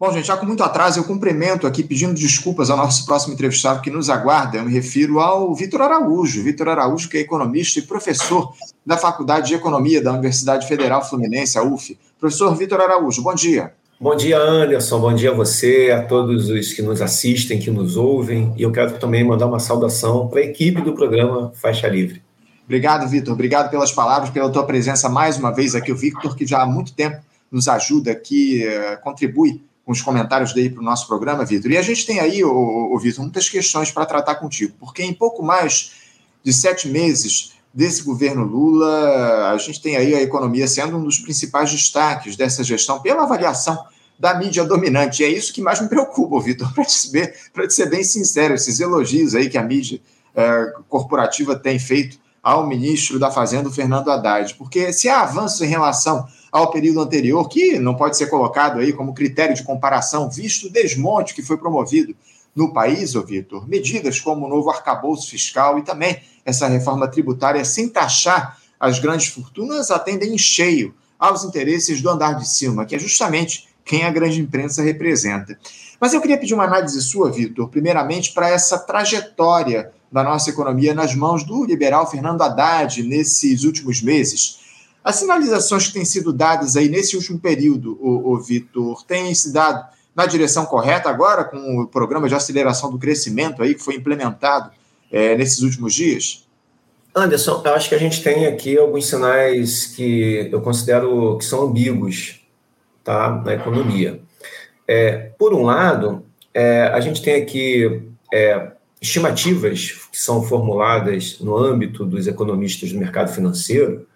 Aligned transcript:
Bom, 0.00 0.10
gente, 0.14 0.28
já 0.28 0.34
com 0.34 0.46
muito 0.46 0.62
atraso, 0.62 0.98
eu 0.98 1.04
cumprimento 1.04 1.66
aqui, 1.66 1.82
pedindo 1.82 2.14
desculpas 2.14 2.70
ao 2.70 2.76
nosso 2.78 3.04
próximo 3.04 3.34
entrevistado 3.34 3.82
que 3.82 3.90
nos 3.90 4.08
aguarda. 4.08 4.56
Eu 4.56 4.64
me 4.64 4.72
refiro 4.72 5.20
ao 5.20 5.54
Vitor 5.54 5.82
Araújo. 5.82 6.42
Vitor 6.42 6.70
Araújo, 6.70 7.06
que 7.06 7.18
é 7.18 7.20
economista 7.20 7.78
e 7.78 7.82
professor 7.82 8.50
da 8.84 8.96
Faculdade 8.96 9.48
de 9.48 9.56
Economia 9.56 10.02
da 10.02 10.12
Universidade 10.12 10.66
Federal 10.66 11.06
Fluminense, 11.06 11.58
a 11.58 11.62
UF. 11.62 11.98
Professor 12.18 12.56
Vitor 12.56 12.80
Araújo, 12.80 13.20
bom 13.20 13.34
dia. 13.34 13.74
Bom 14.00 14.16
dia, 14.16 14.38
Anderson. 14.38 15.00
Bom 15.00 15.14
dia 15.14 15.32
a 15.32 15.34
você, 15.34 15.90
a 15.94 16.02
todos 16.02 16.48
os 16.48 16.72
que 16.72 16.80
nos 16.80 17.02
assistem, 17.02 17.58
que 17.58 17.70
nos 17.70 17.98
ouvem. 17.98 18.54
E 18.56 18.62
eu 18.62 18.72
quero 18.72 18.98
também 18.98 19.22
mandar 19.22 19.48
uma 19.48 19.60
saudação 19.60 20.28
para 20.28 20.40
a 20.40 20.44
equipe 20.44 20.80
do 20.80 20.94
programa 20.94 21.52
Faixa 21.56 21.86
Livre. 21.86 22.22
Obrigado, 22.64 23.06
Vitor. 23.06 23.34
Obrigado 23.34 23.70
pelas 23.70 23.92
palavras, 23.92 24.30
pela 24.30 24.48
tua 24.48 24.64
presença 24.64 25.10
mais 25.10 25.36
uma 25.36 25.54
vez 25.54 25.74
aqui. 25.74 25.92
O 25.92 25.96
Victor, 25.96 26.34
que 26.34 26.46
já 26.46 26.62
há 26.62 26.66
muito 26.66 26.94
tempo 26.94 27.18
nos 27.52 27.68
ajuda 27.68 28.12
aqui, 28.12 28.64
eh, 28.64 28.96
contribui 29.02 29.60
com 29.84 29.92
os 29.92 30.00
comentários 30.00 30.52
dele 30.52 30.70
para 30.70 30.80
o 30.80 30.84
nosso 30.84 31.06
programa, 31.06 31.44
Vitor. 31.44 31.70
E 31.70 31.76
a 31.76 31.82
gente 31.82 32.06
tem 32.06 32.20
aí, 32.20 32.44
o, 32.44 32.98
Vitor, 32.98 33.22
muitas 33.22 33.48
questões 33.48 33.90
para 33.90 34.06
tratar 34.06 34.36
contigo, 34.36 34.74
porque 34.78 35.02
em 35.02 35.12
pouco 35.12 35.42
mais 35.42 35.92
de 36.44 36.52
sete 36.52 36.88
meses 36.88 37.52
desse 37.72 38.02
governo 38.02 38.44
Lula, 38.44 39.50
a 39.50 39.58
gente 39.58 39.80
tem 39.80 39.96
aí 39.96 40.14
a 40.14 40.22
economia 40.22 40.66
sendo 40.66 40.96
um 40.96 41.04
dos 41.04 41.18
principais 41.18 41.70
destaques 41.70 42.36
dessa 42.36 42.64
gestão 42.64 43.00
pela 43.00 43.22
avaliação 43.22 43.84
da 44.18 44.34
mídia 44.34 44.64
dominante. 44.64 45.22
E 45.22 45.26
é 45.26 45.28
isso 45.28 45.52
que 45.52 45.62
mais 45.62 45.80
me 45.80 45.88
preocupa, 45.88 46.40
Vitor, 46.40 46.70
para 46.74 46.84
te, 46.84 47.10
te 47.10 47.74
ser 47.74 47.88
bem 47.88 48.04
sincero, 48.04 48.54
esses 48.54 48.80
elogios 48.80 49.34
aí 49.34 49.48
que 49.48 49.56
a 49.56 49.62
mídia 49.62 50.00
é, 50.34 50.72
corporativa 50.88 51.56
tem 51.56 51.78
feito 51.78 52.18
ao 52.42 52.66
ministro 52.66 53.18
da 53.18 53.30
Fazenda, 53.30 53.70
Fernando 53.70 54.10
Haddad. 54.10 54.54
Porque 54.54 54.92
se 54.92 55.08
há 55.08 55.22
avanço 55.22 55.64
em 55.64 55.68
relação 55.68 56.26
ao 56.50 56.70
período 56.70 57.00
anterior, 57.00 57.48
que 57.48 57.78
não 57.78 57.94
pode 57.94 58.16
ser 58.16 58.26
colocado 58.26 58.78
aí 58.78 58.92
como 58.92 59.14
critério 59.14 59.54
de 59.54 59.62
comparação, 59.62 60.28
visto 60.28 60.66
o 60.66 60.70
desmonte 60.70 61.34
que 61.34 61.42
foi 61.42 61.56
promovido 61.56 62.14
no 62.54 62.72
país, 62.72 63.14
ô 63.14 63.22
Vitor, 63.22 63.68
medidas 63.68 64.20
como 64.20 64.46
o 64.46 64.48
novo 64.48 64.70
arcabouço 64.70 65.30
fiscal 65.30 65.78
e 65.78 65.82
também 65.82 66.20
essa 66.44 66.66
reforma 66.66 67.06
tributária 67.06 67.64
sem 67.64 67.88
taxar 67.88 68.58
as 68.78 68.98
grandes 68.98 69.28
fortunas 69.28 69.90
atendem 69.90 70.34
em 70.34 70.38
cheio 70.38 70.94
aos 71.18 71.44
interesses 71.44 72.00
do 72.00 72.08
andar 72.08 72.32
de 72.32 72.48
cima, 72.48 72.86
que 72.86 72.96
é 72.96 72.98
justamente 72.98 73.68
quem 73.84 74.04
a 74.04 74.10
grande 74.10 74.40
imprensa 74.40 74.82
representa. 74.82 75.58
Mas 76.00 76.14
eu 76.14 76.20
queria 76.20 76.38
pedir 76.38 76.54
uma 76.54 76.64
análise 76.64 77.00
sua, 77.02 77.30
Vitor, 77.30 77.68
primeiramente 77.68 78.32
para 78.32 78.48
essa 78.48 78.78
trajetória 78.78 79.92
da 80.10 80.24
nossa 80.24 80.50
economia 80.50 80.94
nas 80.94 81.14
mãos 81.14 81.44
do 81.44 81.64
liberal 81.64 82.10
Fernando 82.10 82.42
Haddad 82.42 83.02
nesses 83.02 83.64
últimos 83.64 84.02
meses. 84.02 84.58
As 85.02 85.16
sinalizações 85.16 85.86
que 85.86 85.94
têm 85.94 86.04
sido 86.04 86.32
dadas 86.32 86.76
aí 86.76 86.88
nesse 86.88 87.16
último 87.16 87.38
período, 87.38 87.98
o, 88.00 88.32
o 88.32 88.38
Vitor, 88.38 89.02
têm 89.04 89.34
se 89.34 89.52
dado 89.52 89.84
na 90.14 90.26
direção 90.26 90.66
correta 90.66 91.08
agora 91.08 91.44
com 91.44 91.82
o 91.82 91.86
programa 91.86 92.28
de 92.28 92.34
aceleração 92.34 92.90
do 92.90 92.98
crescimento 92.98 93.62
aí 93.62 93.74
que 93.74 93.82
foi 93.82 93.94
implementado 93.94 94.70
é, 95.10 95.36
nesses 95.36 95.62
últimos 95.62 95.94
dias? 95.94 96.46
Anderson, 97.14 97.62
eu 97.64 97.74
acho 97.74 97.88
que 97.88 97.94
a 97.94 97.98
gente 97.98 98.22
tem 98.22 98.46
aqui 98.46 98.78
alguns 98.78 99.06
sinais 99.06 99.86
que 99.86 100.48
eu 100.52 100.60
considero 100.60 101.36
que 101.38 101.44
são 101.44 101.62
ambíguos 101.62 102.40
tá, 103.02 103.42
na 103.44 103.54
economia. 103.54 104.20
É, 104.86 105.30
por 105.38 105.54
um 105.54 105.62
lado, 105.62 106.24
é, 106.54 106.82
a 106.82 107.00
gente 107.00 107.22
tem 107.22 107.42
aqui 107.42 108.02
é, 108.32 108.72
estimativas 109.00 109.92
que 110.12 110.18
são 110.18 110.42
formuladas 110.42 111.40
no 111.40 111.56
âmbito 111.56 112.04
dos 112.04 112.26
economistas 112.26 112.92
do 112.92 112.98
mercado 112.98 113.32
financeiro 113.32 114.06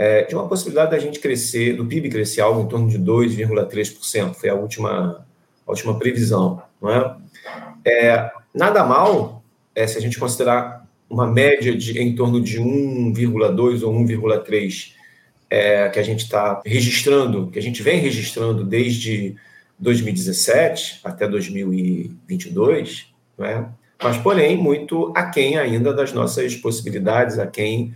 é, 0.00 0.22
de 0.22 0.34
uma 0.34 0.48
possibilidade 0.48 0.92
da 0.92 0.98
gente 0.98 1.20
crescer, 1.20 1.74
do 1.74 1.84
PIB 1.84 2.08
crescer 2.08 2.40
algo 2.40 2.62
em 2.62 2.66
torno 2.66 2.88
de 2.88 2.98
2,3%, 2.98 4.32
foi 4.32 4.48
a 4.48 4.54
última, 4.54 5.26
a 5.66 5.70
última 5.70 5.98
previsão. 5.98 6.62
Não 6.80 6.90
é? 6.90 7.16
é 7.86 8.30
nada 8.54 8.82
mal 8.82 9.44
é, 9.74 9.86
se 9.86 9.98
a 9.98 10.00
gente 10.00 10.18
considerar 10.18 10.88
uma 11.08 11.26
média 11.26 11.76
de 11.76 12.00
em 12.00 12.14
torno 12.14 12.40
de 12.40 12.58
1,2 12.58 13.82
ou 13.82 13.92
1,3 13.92 14.92
é, 15.50 15.90
que 15.90 15.98
a 15.98 16.02
gente 16.02 16.20
está 16.20 16.62
registrando, 16.64 17.48
que 17.48 17.58
a 17.58 17.62
gente 17.62 17.82
vem 17.82 18.00
registrando 18.00 18.64
desde 18.64 19.36
2017 19.78 21.00
até 21.04 21.28
2022, 21.28 23.06
não 23.36 23.44
é? 23.44 23.68
mas 24.02 24.16
porém 24.16 24.56
muito 24.56 25.12
aquém 25.14 25.58
ainda 25.58 25.92
das 25.92 26.10
nossas 26.14 26.56
possibilidades, 26.56 27.38
aquém 27.38 27.94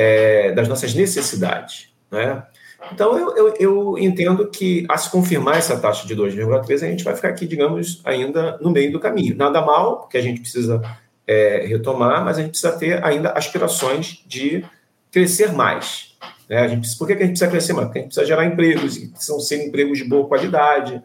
é, 0.00 0.52
das 0.52 0.66
nossas 0.66 0.94
necessidades. 0.94 1.92
Né? 2.10 2.42
Então, 2.90 3.18
eu, 3.18 3.36
eu, 3.36 3.54
eu, 3.60 3.98
entendo 3.98 4.48
que, 4.48 4.86
a 4.88 4.96
se 4.96 5.10
confirmar 5.10 5.58
essa 5.58 5.78
taxa 5.78 6.06
de 6.06 6.16
2,3, 6.16 6.74
a 6.76 6.90
gente 6.90 7.04
vai 7.04 7.14
ficar 7.14 7.28
aqui, 7.28 7.46
digamos, 7.46 8.00
ainda 8.02 8.56
no 8.62 8.70
meio 8.70 8.90
do 8.90 8.98
caminho. 8.98 9.36
Nada 9.36 9.60
mal, 9.60 9.98
porque 9.98 10.16
a 10.16 10.22
gente 10.22 10.40
precisa 10.40 10.80
é, 11.26 11.66
retomar, 11.66 12.24
mas 12.24 12.38
a 12.38 12.40
gente 12.40 12.52
precisa 12.52 12.72
ter 12.72 13.04
ainda 13.04 13.32
aspirações 13.32 14.24
de 14.26 14.64
crescer 15.12 15.52
mais. 15.52 16.16
Né? 16.48 16.56
A 16.56 16.68
gente, 16.68 16.96
por 16.96 17.06
que 17.06 17.12
a 17.12 17.16
gente 17.18 17.28
precisa 17.28 17.50
crescer 17.50 17.74
mais? 17.74 17.88
Porque 17.88 17.98
a 17.98 18.02
gente 18.02 18.14
precisa 18.14 18.26
gerar 18.26 18.46
empregos, 18.46 18.96
que 18.96 19.08
precisam 19.08 19.38
ser 19.38 19.66
empregos 19.66 19.98
de 19.98 20.04
boa 20.04 20.26
qualidade, 20.26 21.02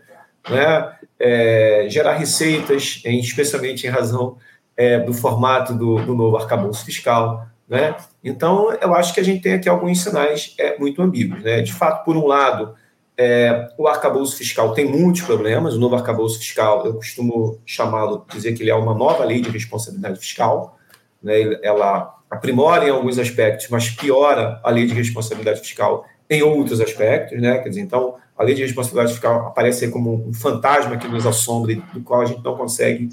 né? 0.49 0.95
É, 1.19 1.87
gerar 1.89 2.13
receitas, 2.13 3.01
especialmente 3.05 3.87
em 3.87 3.89
razão 3.89 4.37
é, 4.75 4.99
do 4.99 5.13
formato 5.13 5.73
do, 5.73 5.97
do 6.05 6.13
novo 6.13 6.37
arcabouço 6.37 6.85
fiscal. 6.85 7.47
Né? 7.67 7.95
Então, 8.23 8.71
eu 8.73 8.93
acho 8.93 9.13
que 9.13 9.19
a 9.19 9.23
gente 9.23 9.41
tem 9.41 9.53
aqui 9.53 9.67
alguns 9.67 10.01
sinais 10.01 10.55
é, 10.59 10.77
muito 10.77 11.01
ambíguos. 11.01 11.43
Né? 11.43 11.61
De 11.61 11.73
fato, 11.73 12.05
por 12.05 12.15
um 12.15 12.25
lado, 12.25 12.75
é, 13.17 13.69
o 13.77 13.87
arcabouço 13.87 14.37
fiscal 14.37 14.73
tem 14.73 14.85
muitos 14.85 15.21
problemas. 15.21 15.75
O 15.75 15.79
novo 15.79 15.95
arcabouço 15.95 16.39
fiscal, 16.39 16.85
eu 16.85 16.93
costumo 16.95 17.59
chamá-lo, 17.65 18.25
dizer 18.31 18.53
que 18.53 18.63
ele 18.63 18.69
é 18.69 18.75
uma 18.75 18.93
nova 18.93 19.23
lei 19.25 19.41
de 19.41 19.49
responsabilidade 19.49 20.19
fiscal. 20.19 20.77
Né? 21.21 21.59
Ela 21.63 22.13
aprimora 22.29 22.85
em 22.85 22.91
alguns 22.91 23.17
aspectos, 23.17 23.67
mas 23.69 23.89
piora 23.89 24.59
a 24.63 24.69
lei 24.69 24.85
de 24.85 24.93
responsabilidade 24.93 25.61
fiscal 25.61 26.05
em 26.29 26.43
outros 26.43 26.79
aspectos. 26.79 27.41
Né? 27.41 27.57
Quer 27.59 27.69
dizer, 27.69 27.81
então, 27.81 28.15
a 28.37 28.43
lei 28.43 28.53
de 28.53 28.61
responsabilidade 28.61 29.13
fiscal 29.13 29.47
aparece 29.47 29.89
como 29.89 30.27
um 30.27 30.33
fantasma 30.33 30.97
que 30.97 31.07
nos 31.07 31.25
assombra 31.25 31.71
e 31.71 31.75
do 31.75 32.01
qual 32.01 32.21
a 32.21 32.25
gente 32.25 32.43
não 32.43 32.55
consegue 32.55 33.09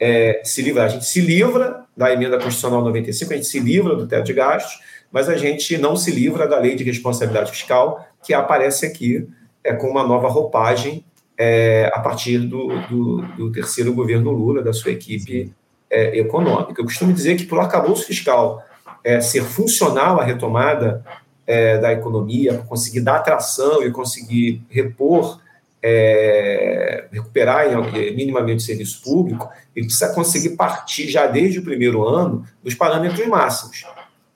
é, 0.00 0.40
se 0.44 0.62
livrar. 0.62 0.86
A 0.86 0.88
gente 0.88 1.04
se 1.04 1.20
livra 1.20 1.84
da 1.96 2.12
emenda 2.12 2.36
constitucional 2.36 2.82
95, 2.82 3.32
a 3.32 3.36
gente 3.36 3.48
se 3.48 3.58
livra 3.58 3.96
do 3.96 4.06
teto 4.06 4.24
de 4.24 4.32
gastos, 4.32 4.80
mas 5.10 5.28
a 5.28 5.36
gente 5.36 5.76
não 5.78 5.96
se 5.96 6.10
livra 6.10 6.46
da 6.46 6.58
lei 6.58 6.74
de 6.74 6.84
responsabilidade 6.84 7.50
fiscal, 7.50 8.06
que 8.22 8.32
aparece 8.32 8.86
aqui 8.86 9.26
é, 9.64 9.72
com 9.72 9.88
uma 9.88 10.06
nova 10.06 10.28
roupagem 10.28 11.04
é, 11.36 11.90
a 11.94 12.00
partir 12.00 12.38
do, 12.38 12.68
do, 12.88 13.22
do, 13.36 13.52
terceiro 13.52 13.92
governo 13.92 14.30
Lula, 14.30 14.62
da 14.62 14.72
sua 14.72 14.90
equipe 14.90 15.52
é, 15.90 16.18
econômica. 16.18 16.80
Eu 16.80 16.84
costumo 16.84 17.12
dizer 17.12 17.36
que, 17.36 17.44
para 17.44 17.58
o 17.58 17.60
arcabouço 17.60 18.04
fiscal 18.04 18.62
é, 19.04 19.20
ser 19.20 19.42
funcional 19.42 20.20
à 20.20 20.24
retomada 20.24 21.04
é, 21.46 21.78
da 21.78 21.92
economia, 21.92 22.58
conseguir 22.68 23.00
dar 23.00 23.16
atração 23.16 23.82
e 23.82 23.90
conseguir 23.90 24.62
repor 24.68 25.40
é, 25.82 27.06
recuperar 27.12 27.66
em, 27.66 28.16
minimamente 28.16 28.58
o 28.58 28.66
serviço 28.66 29.02
público, 29.02 29.48
ele 29.74 29.86
precisa 29.86 30.12
conseguir 30.12 30.50
partir 30.50 31.08
já 31.08 31.26
desde 31.26 31.58
o 31.58 31.62
primeiro 31.62 32.06
ano 32.06 32.44
dos 32.62 32.74
parâmetros 32.74 33.26
máximos. 33.26 33.84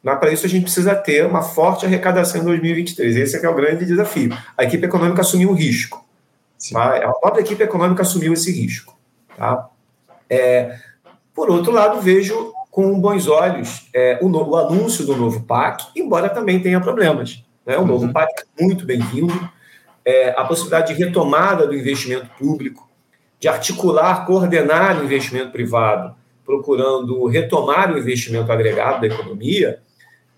Mas 0.03 0.19
para 0.19 0.33
isso 0.33 0.45
a 0.45 0.49
gente 0.49 0.65
precisa 0.65 0.95
ter 0.95 1.25
uma 1.25 1.43
forte 1.43 1.87
arrecadação 1.87 2.41
em 2.41 2.45
2023. 2.45 3.17
Esse 3.17 3.37
é, 3.37 3.41
que 3.41 3.47
é 3.47 3.49
o 3.49 3.55
grande 3.55 3.85
desafio. 3.85 4.37
A 4.57 4.65
equipe 4.65 4.85
econômica 4.85 5.21
assumiu 5.21 5.51
o 5.51 5.55
risco. 5.55 6.05
Tá? 6.73 6.97
A 6.97 7.13
própria 7.13 7.43
equipe 7.43 7.63
econômica 7.63 8.03
assumiu 8.03 8.33
esse 8.33 8.51
risco. 8.51 8.99
Tá? 9.37 9.69
É, 10.29 10.77
por 11.35 11.51
outro 11.51 11.73
lado, 11.73 12.01
vejo 12.01 12.53
com 12.71 12.99
bons 12.99 13.29
olhos 13.29 13.89
é, 13.95 14.19
o, 14.23 14.29
no, 14.29 14.49
o, 14.49 14.57
anúncio 14.57 15.05
do 15.05 15.15
novo 15.15 15.43
PAC, 15.43 15.85
embora 15.95 16.29
também 16.29 16.61
tenha 16.61 16.81
problemas. 16.81 17.45
Né? 17.67 17.77
O 17.77 17.85
novo 17.85 18.07
uhum. 18.07 18.13
PAC 18.13 18.31
é 18.59 18.63
muito 18.63 18.85
bem-vindo, 18.85 19.33
é, 20.05 20.31
a 20.31 20.45
possibilidade 20.45 20.95
de 20.95 21.03
retomada 21.03 21.67
do 21.67 21.75
investimento 21.75 22.29
público, 22.39 22.91
de 23.39 23.49
articular, 23.49 24.25
coordenar 24.27 25.01
o 25.01 25.05
investimento 25.05 25.51
privado, 25.51 26.15
procurando 26.45 27.27
retomar 27.27 27.93
o 27.93 27.99
investimento 27.99 28.51
agregado 28.51 29.01
da 29.01 29.07
economia, 29.07 29.81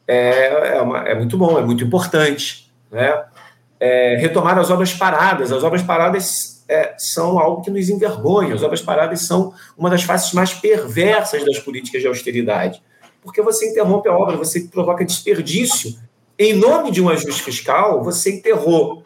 é, 0.07 0.77
é, 0.77 0.81
uma, 0.81 0.99
é 1.01 1.15
muito 1.15 1.37
bom, 1.37 1.59
é 1.59 1.63
muito 1.63 1.85
importante. 1.85 2.73
Né? 2.91 3.25
É, 3.81 4.17
retomar 4.17 4.59
as 4.59 4.71
obras 4.71 4.93
paradas. 4.93 5.51
As 5.51 5.63
obras 5.65 5.83
paradas 5.83 6.65
é, 6.69 6.95
são 6.99 7.39
algo 7.39 7.63
que 7.63 7.71
nos 7.71 7.89
envergonha. 7.89 8.55
As 8.55 8.63
obras 8.63 8.83
paradas 8.83 9.23
são 9.23 9.53
uma 9.77 9.91
das 9.91 10.03
faces 10.03 10.33
mais 10.33 10.55
perversas 10.55 11.45
das 11.45 11.59
políticas 11.59 12.01
de 12.01 12.09
austeridade. 12.09 12.83
Porque 13.23 13.41
você 13.41 13.71
interrompe 13.71 14.09
a 14.09 14.17
obra, 14.17 14.37
você 14.37 14.61
provoca 14.61 15.05
desperdício. 15.05 15.95
Em 16.39 16.53
nome 16.53 16.91
de 16.91 17.01
um 17.01 17.09
ajuste 17.09 17.43
fiscal, 17.43 18.03
você 18.03 18.37
enterrou 18.37 19.03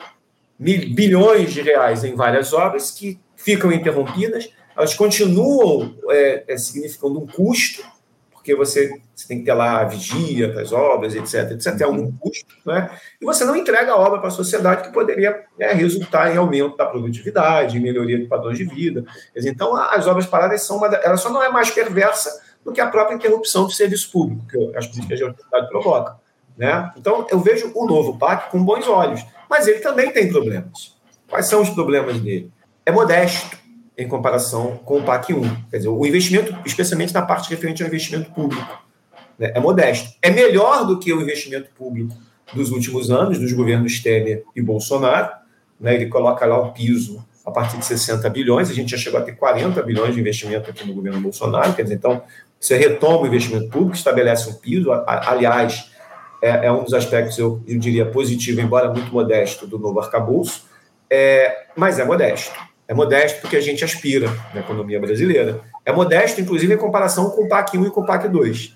bilhões 0.58 1.52
de 1.52 1.62
reais 1.62 2.02
em 2.02 2.14
várias 2.14 2.52
obras 2.52 2.90
que 2.90 3.20
ficam 3.36 3.70
interrompidas, 3.70 4.50
elas 4.76 4.94
continuam 4.94 5.96
é, 6.10 6.44
é, 6.48 6.56
significando 6.56 7.20
um 7.20 7.26
custo, 7.26 7.82
porque 8.30 8.54
você, 8.54 9.00
você 9.14 9.28
tem 9.28 9.40
que 9.40 9.44
ter 9.44 9.52
lá 9.52 9.80
a 9.80 9.84
vigia 9.84 10.52
para 10.52 10.62
as 10.62 10.72
obras, 10.72 11.14
etc, 11.14 11.52
etc, 11.52 11.76
tem 11.76 11.86
algum 11.86 12.10
custo, 12.12 12.54
né? 12.64 12.90
E 13.20 13.24
você 13.24 13.44
não 13.44 13.56
entrega 13.56 13.92
a 13.92 13.96
obra 13.96 14.18
para 14.18 14.28
a 14.28 14.32
sociedade 14.32 14.84
que 14.84 14.92
poderia 14.92 15.44
né, 15.58 15.72
resultar 15.72 16.32
em 16.32 16.36
aumento 16.36 16.76
da 16.76 16.86
produtividade, 16.86 17.78
melhoria 17.80 18.18
do 18.18 18.28
padrão 18.28 18.52
de 18.52 18.64
vida. 18.64 19.04
Então, 19.36 19.76
as 19.76 20.06
obras 20.06 20.26
paradas 20.26 20.62
são 20.62 20.76
uma. 20.76 20.86
Ela 20.86 21.16
só 21.16 21.30
não 21.30 21.42
é 21.42 21.48
mais 21.48 21.70
perversa 21.70 22.40
do 22.64 22.72
que 22.72 22.80
a 22.80 22.86
própria 22.86 23.14
interrupção 23.14 23.64
do 23.64 23.72
serviço 23.72 24.10
público, 24.10 24.46
que 24.46 24.76
as 24.76 24.86
políticas 24.86 25.18
de 25.18 25.24
austeridade 25.24 25.68
provocam. 25.68 26.16
Né? 26.58 26.92
Então, 26.96 27.24
eu 27.30 27.38
vejo 27.38 27.70
o 27.74 27.86
novo 27.86 28.18
PAC 28.18 28.50
com 28.50 28.62
bons 28.62 28.88
olhos, 28.88 29.24
mas 29.48 29.68
ele 29.68 29.78
também 29.78 30.10
tem 30.10 30.28
problemas. 30.28 30.96
Quais 31.30 31.46
são 31.46 31.62
os 31.62 31.70
problemas 31.70 32.20
dele? 32.20 32.50
É 32.84 32.90
modesto 32.90 33.56
em 33.96 34.08
comparação 34.08 34.78
com 34.84 34.98
o 34.98 35.02
PAC 35.04 35.32
1. 35.32 35.40
Quer 35.70 35.76
dizer, 35.76 35.88
o 35.88 36.04
investimento, 36.04 36.56
especialmente 36.66 37.14
na 37.14 37.22
parte 37.22 37.48
referente 37.48 37.82
ao 37.82 37.88
investimento 37.88 38.32
público, 38.32 38.82
né? 39.38 39.52
é 39.54 39.60
modesto. 39.60 40.10
É 40.20 40.30
melhor 40.30 40.84
do 40.84 40.98
que 40.98 41.12
o 41.12 41.20
investimento 41.20 41.70
público 41.76 42.14
dos 42.52 42.72
últimos 42.72 43.10
anos, 43.10 43.38
dos 43.38 43.52
governos 43.52 44.00
Temer 44.00 44.42
e 44.56 44.60
Bolsonaro. 44.60 45.30
Né? 45.80 45.94
Ele 45.94 46.06
coloca 46.06 46.44
lá 46.44 46.58
o 46.58 46.72
piso 46.72 47.24
a 47.46 47.50
partir 47.50 47.78
de 47.78 47.84
60 47.86 48.28
bilhões, 48.28 48.68
a 48.68 48.74
gente 48.74 48.90
já 48.90 48.98
chegou 48.98 49.18
a 49.18 49.22
ter 49.22 49.32
40 49.32 49.82
bilhões 49.82 50.14
de 50.14 50.20
investimento 50.20 50.68
aqui 50.68 50.86
no 50.86 50.92
governo 50.92 51.18
Bolsonaro, 51.18 51.72
quer 51.72 51.82
dizer, 51.82 51.94
então 51.94 52.22
você 52.60 52.76
retoma 52.76 53.22
o 53.22 53.26
investimento 53.26 53.70
público, 53.70 53.96
estabelece 53.96 54.50
um 54.50 54.54
piso, 54.54 54.92
aliás, 55.06 55.87
é, 56.42 56.66
é 56.66 56.72
um 56.72 56.84
dos 56.84 56.94
aspectos, 56.94 57.38
eu, 57.38 57.62
eu, 57.66 57.78
diria, 57.78 58.06
positivo, 58.06 58.60
embora 58.60 58.92
muito 58.92 59.12
modesto, 59.12 59.66
do 59.66 59.78
novo 59.78 60.00
arcabouço, 60.00 60.66
é, 61.10 61.66
mas 61.76 61.98
é 61.98 62.04
modesto. 62.04 62.58
É 62.86 62.94
modesto 62.94 63.40
porque 63.40 63.56
a 63.56 63.60
gente 63.60 63.84
aspira 63.84 64.28
na 64.54 64.60
economia 64.60 64.98
brasileira. 64.98 65.60
É 65.84 65.92
modesto, 65.92 66.40
inclusive, 66.40 66.72
em 66.72 66.78
comparação 66.78 67.30
com 67.30 67.44
o 67.44 67.48
PAC 67.48 67.76
1 67.76 67.86
e 67.86 67.90
com 67.90 68.00
o 68.00 68.06
PAC 68.06 68.28
2. 68.28 68.74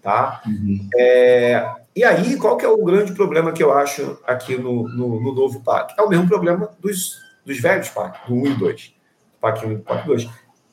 Tá? 0.00 0.40
Uhum. 0.46 0.88
É, 0.96 1.68
e 1.94 2.04
aí, 2.04 2.36
qual 2.36 2.56
que 2.56 2.64
é 2.64 2.68
o 2.68 2.84
grande 2.84 3.12
problema 3.12 3.52
que 3.52 3.62
eu 3.62 3.72
acho 3.72 4.18
aqui 4.24 4.56
no, 4.56 4.88
no, 4.88 5.20
no 5.20 5.34
novo 5.34 5.60
PAC? 5.60 5.94
É 5.98 6.02
o 6.02 6.08
mesmo 6.08 6.28
problema 6.28 6.70
dos, 6.78 7.18
dos 7.44 7.58
velhos 7.58 7.88
PAC, 7.88 8.28
do 8.28 8.34
1 8.34 8.46
e 8.46 8.54
2. 8.54 8.94
PAC 9.40 9.66
1 9.66 9.72
e 9.72 9.78
PAC 9.78 10.06
2 10.06 10.28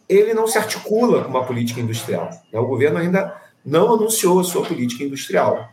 ele 0.08 0.34
não 0.34 0.48
se 0.48 0.58
articula 0.58 1.24
com 1.24 1.30
uma 1.30 1.44
política 1.44 1.82
industrial. 1.82 2.30
Né? 2.52 2.60
O 2.60 2.68
governo 2.68 2.98
ainda 2.98 3.36
não 3.66 3.94
anunciou 3.94 4.40
a 4.40 4.44
sua 4.44 4.66
política 4.66 5.04
industrial. 5.04 5.70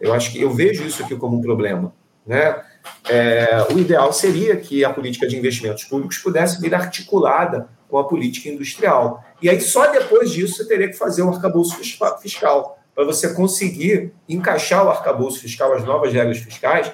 Eu 0.00 0.12
acho 0.14 0.32
que 0.32 0.40
eu 0.40 0.50
vejo 0.50 0.84
isso 0.84 1.02
aqui 1.02 1.16
como 1.16 1.36
um 1.36 1.40
problema. 1.40 1.92
Né? 2.26 2.62
É, 3.08 3.66
o 3.72 3.78
ideal 3.78 4.12
seria 4.12 4.56
que 4.56 4.84
a 4.84 4.90
política 4.90 5.26
de 5.26 5.36
investimentos 5.36 5.84
públicos 5.84 6.18
pudesse 6.18 6.60
vir 6.60 6.74
articulada 6.74 7.68
com 7.88 7.98
a 7.98 8.04
política 8.04 8.48
industrial. 8.48 9.24
E 9.40 9.48
aí, 9.48 9.60
só 9.60 9.90
depois 9.90 10.30
disso, 10.30 10.56
você 10.56 10.68
teria 10.68 10.88
que 10.88 10.94
fazer 10.94 11.22
um 11.22 11.32
arcabouço 11.32 11.76
fiscal, 12.20 12.78
para 12.94 13.04
você 13.04 13.32
conseguir 13.32 14.12
encaixar 14.28 14.84
o 14.84 14.90
arcabouço 14.90 15.40
fiscal, 15.40 15.72
as 15.72 15.84
novas 15.84 16.12
regras 16.12 16.38
fiscais, 16.38 16.92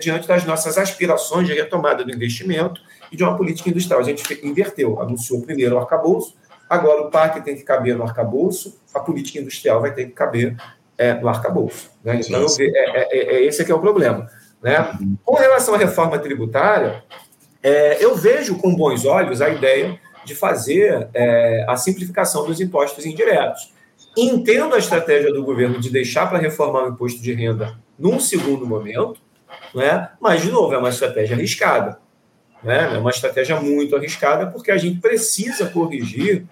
diante 0.00 0.26
das 0.26 0.44
nossas 0.44 0.78
aspirações 0.78 1.46
de 1.46 1.52
retomada 1.52 2.04
do 2.04 2.10
investimento 2.10 2.80
e 3.12 3.16
de 3.16 3.22
uma 3.22 3.36
política 3.36 3.68
industrial. 3.68 4.00
A 4.00 4.04
gente 4.04 4.22
inverteu, 4.46 5.00
anunciou 5.00 5.42
primeiro 5.42 5.74
o 5.74 5.78
arcabouço, 5.78 6.36
agora 6.68 7.02
o 7.02 7.10
PAC 7.10 7.42
tem 7.42 7.56
que 7.56 7.62
caber 7.62 7.96
no 7.96 8.02
arcabouço, 8.02 8.80
a 8.94 9.00
política 9.00 9.38
industrial 9.38 9.80
vai 9.80 9.92
ter 9.92 10.06
que 10.06 10.12
caber 10.12 10.56
é, 10.98 11.14
no 11.14 11.28
arcabouço. 11.28 11.90
Né? 12.02 12.20
Então, 12.26 12.44
é, 12.58 12.64
é, 12.64 13.36
é, 13.36 13.44
esse 13.44 13.64
que 13.64 13.70
é 13.70 13.74
o 13.74 13.80
problema. 13.80 14.28
Né? 14.60 14.92
Com 15.24 15.36
relação 15.36 15.74
à 15.74 15.78
reforma 15.78 16.18
tributária, 16.18 17.04
é, 17.62 18.04
eu 18.04 18.16
vejo 18.16 18.58
com 18.58 18.74
bons 18.74 19.04
olhos 19.04 19.40
a 19.40 19.48
ideia 19.48 19.98
de 20.24 20.34
fazer 20.34 21.08
é, 21.14 21.64
a 21.68 21.76
simplificação 21.76 22.44
dos 22.44 22.60
impostos 22.60 23.06
indiretos. 23.06 23.72
Entendo 24.16 24.74
a 24.74 24.78
estratégia 24.78 25.32
do 25.32 25.44
governo 25.44 25.80
de 25.80 25.90
deixar 25.90 26.28
para 26.28 26.38
reformar 26.38 26.84
o 26.84 26.88
imposto 26.88 27.22
de 27.22 27.32
renda 27.32 27.78
num 27.96 28.18
segundo 28.18 28.66
momento, 28.66 29.20
né? 29.74 30.10
mas, 30.20 30.42
de 30.42 30.50
novo, 30.50 30.74
é 30.74 30.78
uma 30.78 30.88
estratégia 30.88 31.36
arriscada. 31.36 32.00
Né? 32.62 32.94
É 32.94 32.98
uma 32.98 33.10
estratégia 33.10 33.60
muito 33.60 33.94
arriscada, 33.94 34.48
porque 34.48 34.72
a 34.72 34.76
gente 34.76 35.00
precisa 35.00 35.66
corrigir 35.66 36.44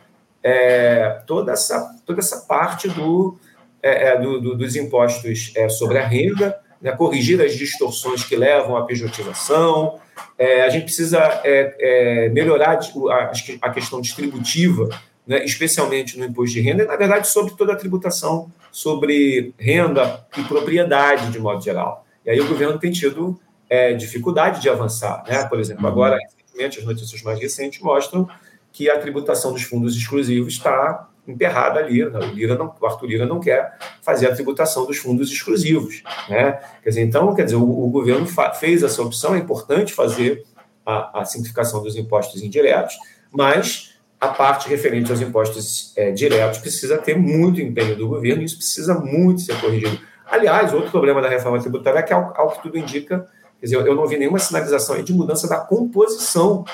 é, 0.42 1.20
toda, 1.26 1.52
essa, 1.52 1.96
toda 2.06 2.20
essa 2.20 2.42
parte 2.42 2.88
do, 2.88 3.36
é, 3.86 4.08
é 4.08 4.20
do, 4.20 4.40
do 4.40 4.56
dos 4.56 4.74
impostos 4.76 5.52
é, 5.54 5.68
sobre 5.68 5.98
a 5.98 6.06
renda, 6.06 6.58
né? 6.80 6.92
corrigir 6.92 7.40
as 7.40 7.54
distorções 7.54 8.24
que 8.24 8.34
levam 8.34 8.76
à 8.76 8.84
pejotização. 8.84 9.98
É, 10.38 10.62
a 10.62 10.68
gente 10.68 10.84
precisa 10.84 11.18
é, 11.44 12.28
melhorar 12.30 12.78
a, 12.78 13.32
a, 13.62 13.70
questão 13.70 14.00
distributiva, 14.00 14.88
né? 15.26 15.44
especialmente 15.44 16.18
no 16.18 16.24
imposto 16.24 16.54
de 16.54 16.60
renda, 16.60 16.82
e, 16.82 16.86
na 16.86 16.96
verdade, 16.96 17.28
sobre 17.28 17.54
toda 17.54 17.72
a 17.72 17.76
tributação 17.76 18.50
sobre 18.72 19.54
renda 19.58 20.26
e 20.36 20.42
propriedade, 20.42 21.30
de 21.30 21.38
modo 21.38 21.62
geral. 21.62 22.06
E 22.24 22.30
aí 22.30 22.40
o 22.40 22.46
governo 22.48 22.78
tem 22.78 22.90
tido 22.90 23.38
é, 23.70 23.94
dificuldade 23.94 24.60
de 24.60 24.68
avançar. 24.68 25.24
Né? 25.26 25.44
Por 25.44 25.58
exemplo, 25.58 25.84
uhum. 25.84 25.90
agora, 25.90 26.18
recentemente, 26.18 26.78
as 26.80 26.84
notícias 26.84 27.22
mais 27.22 27.40
recentes 27.40 27.80
mostram 27.80 28.28
que 28.72 28.90
a 28.90 28.98
tributação 28.98 29.52
dos 29.52 29.62
fundos 29.62 29.96
exclusivos 29.96 30.54
está 30.54 31.08
emperrada 31.26 31.80
ali. 31.80 32.04
Né? 32.04 32.18
O, 32.18 32.34
Lira 32.34 32.54
não, 32.56 32.74
o 32.80 32.86
Arthur 32.86 33.06
Lira 33.06 33.26
não 33.26 33.40
quer 33.40 33.76
fazer 34.02 34.28
a 34.28 34.34
tributação 34.34 34.86
dos 34.86 34.98
fundos 34.98 35.30
exclusivos. 35.30 36.02
Né? 36.28 36.52
Quer 36.82 36.90
dizer, 36.90 37.02
então, 37.02 37.34
quer 37.34 37.44
dizer, 37.44 37.56
o, 37.56 37.62
o 37.62 37.88
governo 37.90 38.26
fez 38.54 38.82
essa 38.82 39.02
opção, 39.02 39.34
é 39.34 39.38
importante 39.38 39.92
fazer 39.92 40.44
a, 40.84 41.20
a, 41.20 41.24
simplificação 41.24 41.82
dos 41.82 41.96
impostos 41.96 42.42
indiretos, 42.42 42.94
mas 43.30 43.94
a 44.20 44.28
parte 44.28 44.68
referente 44.68 45.10
aos 45.10 45.20
impostos 45.20 45.92
é, 45.96 46.10
diretos 46.10 46.58
precisa 46.58 46.96
ter 46.98 47.18
muito 47.18 47.60
empenho 47.60 47.96
do 47.96 48.08
governo 48.08 48.42
e 48.42 48.44
isso 48.46 48.56
precisa 48.56 48.94
muito 48.94 49.42
ser 49.42 49.60
corrigido. 49.60 49.98
Aliás, 50.24 50.72
outro 50.72 50.90
problema 50.90 51.20
da 51.20 51.28
reforma 51.28 51.60
tributária 51.60 51.98
é 51.98 52.02
que, 52.02 52.12
ao, 52.12 52.32
ao 52.36 52.50
que 52.52 52.62
tudo 52.62 52.78
indica, 52.78 53.28
Quer 53.58 53.66
dizer, 53.66 53.86
eu 53.86 53.94
não 53.94 54.06
vi 54.06 54.18
nenhuma 54.18 54.38
sinalização 54.38 55.02
de 55.02 55.12
mudança 55.12 55.48
da 55.48 55.58
composição, 55.58 56.64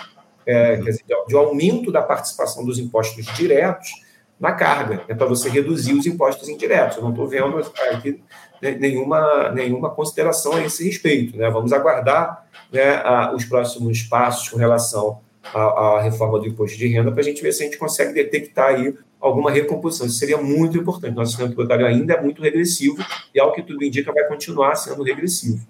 é, 0.44 0.76
dizer, 0.76 1.04
de 1.28 1.36
aumento 1.36 1.92
da 1.92 2.02
participação 2.02 2.64
dos 2.64 2.78
impostos 2.78 3.24
diretos 3.36 3.90
na 4.42 4.50
carga, 4.50 5.04
é 5.06 5.14
para 5.14 5.24
você 5.24 5.48
reduzir 5.48 5.92
os 5.94 6.04
impostos 6.04 6.48
indiretos. 6.48 6.96
Eu 6.96 7.04
não 7.04 7.10
estou 7.10 7.28
vendo 7.28 7.58
aqui 7.92 8.20
nenhuma, 8.60 9.52
nenhuma 9.52 9.88
consideração 9.88 10.54
a 10.54 10.64
esse 10.64 10.84
respeito. 10.84 11.36
Né? 11.36 11.48
Vamos 11.48 11.72
aguardar 11.72 12.44
né, 12.72 12.96
a, 13.04 13.32
os 13.32 13.44
próximos 13.44 14.02
passos 14.02 14.48
com 14.48 14.56
relação 14.56 15.20
à, 15.54 16.00
reforma 16.02 16.40
do 16.40 16.48
imposto 16.48 16.76
de 16.76 16.88
renda 16.88 17.12
para 17.12 17.20
a 17.20 17.24
gente 17.24 17.40
ver 17.40 17.52
se 17.52 17.62
a 17.62 17.66
gente 17.66 17.78
consegue 17.78 18.12
detectar 18.12 18.70
aí 18.70 18.92
alguma 19.20 19.48
recomposição. 19.48 20.08
Isso 20.08 20.18
seria 20.18 20.38
muito 20.38 20.76
importante. 20.76 21.14
Nosso 21.14 21.30
sistema 21.30 21.48
tributário 21.48 21.86
ainda 21.86 22.14
é 22.14 22.20
muito 22.20 22.42
regressivo 22.42 22.96
e, 23.32 23.38
ao 23.38 23.52
que 23.52 23.62
tudo 23.62 23.84
indica, 23.84 24.12
vai 24.12 24.24
continuar 24.24 24.74
sendo 24.74 25.04
regressivo. 25.04 25.64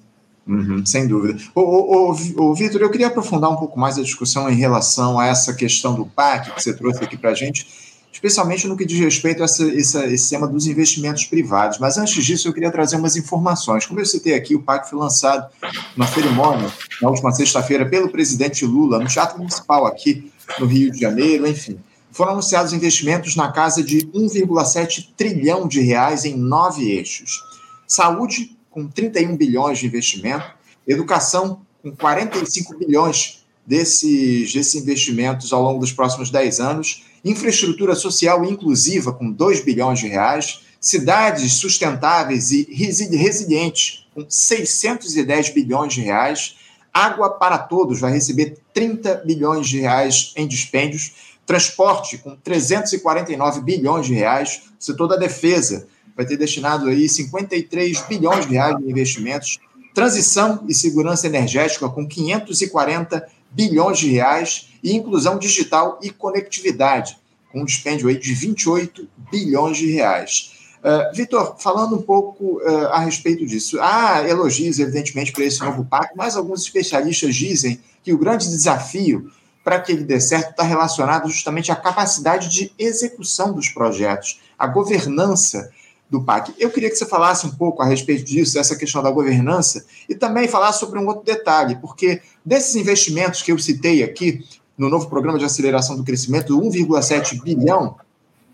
Uhum, 0.46 0.84
sem 0.86 1.06
dúvida. 1.06 1.38
O, 1.54 2.10
o, 2.10 2.54
Vitor, 2.54 2.80
eu 2.80 2.90
queria 2.90 3.08
aprofundar 3.08 3.50
um 3.50 3.56
pouco 3.56 3.78
mais 3.78 3.98
a 3.98 4.02
discussão 4.02 4.48
em 4.48 4.56
relação 4.56 5.20
a 5.20 5.26
essa 5.26 5.52
questão 5.52 5.94
do 5.94 6.06
PAC 6.06 6.52
que 6.52 6.62
você 6.62 6.74
trouxe 6.74 7.04
aqui 7.04 7.18
para 7.18 7.30
a 7.30 7.34
gente, 7.34 7.91
especialmente 8.12 8.68
no 8.68 8.76
que 8.76 8.84
diz 8.84 9.00
respeito 9.00 9.40
a 9.40 9.44
essa, 9.44 9.64
essa, 9.74 10.06
esse 10.06 10.30
tema 10.30 10.46
dos 10.46 10.66
investimentos 10.66 11.24
privados. 11.24 11.78
Mas 11.78 11.96
antes 11.96 12.22
disso, 12.24 12.46
eu 12.46 12.52
queria 12.52 12.70
trazer 12.70 12.96
umas 12.96 13.16
informações. 13.16 13.86
Como 13.86 13.98
eu 13.98 14.04
citei 14.04 14.34
aqui, 14.34 14.54
o 14.54 14.62
PAC 14.62 14.88
foi 14.90 14.98
lançado 14.98 15.50
na 15.96 16.06
cerimônia, 16.06 16.70
na 17.00 17.08
última 17.08 17.32
sexta-feira, 17.32 17.86
pelo 17.86 18.10
presidente 18.10 18.66
Lula, 18.66 18.98
no 18.98 19.08
Teatro 19.08 19.38
Municipal 19.38 19.86
aqui 19.86 20.30
no 20.60 20.66
Rio 20.66 20.90
de 20.90 21.00
Janeiro, 21.00 21.46
enfim. 21.46 21.78
Foram 22.10 22.32
anunciados 22.32 22.74
investimentos 22.74 23.34
na 23.34 23.50
casa 23.50 23.82
de 23.82 24.06
1,7 24.08 25.08
trilhão 25.16 25.66
de 25.66 25.80
reais 25.80 26.26
em 26.26 26.36
nove 26.36 26.90
eixos. 26.90 27.40
Saúde, 27.86 28.56
com 28.70 28.86
31 28.86 29.34
bilhões 29.34 29.78
de 29.78 29.86
investimento, 29.86 30.44
educação 30.86 31.62
com 31.82 31.90
45 31.96 32.78
bilhões 32.78 33.44
desses, 33.66 34.52
desses 34.52 34.74
investimentos 34.74 35.52
ao 35.52 35.62
longo 35.62 35.80
dos 35.80 35.92
próximos 35.92 36.30
10 36.30 36.60
anos, 36.60 37.04
infraestrutura 37.24 37.94
social 37.94 38.44
inclusiva 38.44 39.12
com 39.12 39.30
2 39.30 39.60
bilhões 39.60 40.00
de 40.00 40.08
reais, 40.08 40.60
cidades 40.80 41.54
sustentáveis 41.54 42.50
e 42.50 42.66
resilientes 42.72 44.06
com 44.14 44.24
610 44.28 45.50
bilhões 45.50 45.94
de 45.94 46.00
reais, 46.00 46.56
água 46.92 47.30
para 47.30 47.56
todos 47.58 48.00
vai 48.00 48.12
receber 48.12 48.58
30 48.74 49.22
bilhões 49.24 49.68
de 49.68 49.80
reais 49.80 50.32
em 50.36 50.46
dispêndios, 50.46 51.12
transporte 51.46 52.18
com 52.18 52.36
349 52.36 53.60
bilhões 53.60 54.06
de 54.06 54.14
reais, 54.14 54.62
setor 54.78 55.08
da 55.08 55.16
defesa 55.16 55.86
vai 56.16 56.26
ter 56.26 56.36
destinado 56.36 56.88
aí 56.88 57.08
53 57.08 58.02
bilhões 58.02 58.46
de 58.46 58.52
reais 58.52 58.76
em 58.80 58.90
investimentos, 58.90 59.58
transição 59.94 60.64
e 60.68 60.74
segurança 60.74 61.26
energética 61.26 61.88
com 61.88 62.06
540 62.06 63.26
bilhões 63.52 63.98
de 63.98 64.10
reais 64.10 64.68
e 64.82 64.94
inclusão 64.94 65.38
digital 65.38 65.98
e 66.02 66.10
conectividade 66.10 67.16
com 67.52 67.60
um 67.60 67.64
dispêndio 67.64 68.08
aí 68.08 68.18
de 68.18 68.32
28 68.34 69.06
bilhões 69.30 69.76
de 69.76 69.92
reais. 69.92 70.52
Uh, 70.82 71.14
Vitor, 71.14 71.56
falando 71.60 71.96
um 71.96 72.02
pouco 72.02 72.60
uh, 72.60 72.86
a 72.86 72.98
respeito 72.98 73.46
disso, 73.46 73.78
há 73.80 74.26
elogios, 74.26 74.80
evidentemente, 74.80 75.30
para 75.30 75.44
esse 75.44 75.60
novo 75.60 75.84
pacto, 75.84 76.16
mas 76.16 76.34
alguns 76.34 76.62
especialistas 76.62 77.36
dizem 77.36 77.80
que 78.02 78.12
o 78.12 78.18
grande 78.18 78.48
desafio 78.48 79.30
para 79.62 79.80
que 79.80 79.92
ele 79.92 80.02
dê 80.02 80.18
certo 80.18 80.50
está 80.50 80.64
relacionado 80.64 81.28
justamente 81.28 81.70
à 81.70 81.76
capacidade 81.76 82.48
de 82.48 82.72
execução 82.76 83.52
dos 83.52 83.68
projetos, 83.68 84.40
à 84.58 84.66
governança 84.66 85.70
do 86.12 86.22
PAC. 86.22 86.52
Eu 86.58 86.70
queria 86.70 86.90
que 86.90 86.96
você 86.96 87.06
falasse 87.06 87.46
um 87.46 87.50
pouco 87.50 87.80
a 87.80 87.86
respeito 87.86 88.22
disso, 88.22 88.58
essa 88.58 88.76
questão 88.76 89.02
da 89.02 89.10
governança, 89.10 89.86
e 90.06 90.14
também 90.14 90.46
falar 90.46 90.74
sobre 90.74 90.98
um 90.98 91.06
outro 91.06 91.24
detalhe, 91.24 91.76
porque 91.76 92.20
desses 92.44 92.76
investimentos 92.76 93.40
que 93.40 93.50
eu 93.50 93.58
citei 93.58 94.02
aqui 94.02 94.44
no 94.76 94.90
novo 94.90 95.08
programa 95.08 95.38
de 95.38 95.46
aceleração 95.46 95.96
do 95.96 96.04
crescimento, 96.04 96.60
1,7 96.60 97.42
bilhão, 97.42 97.96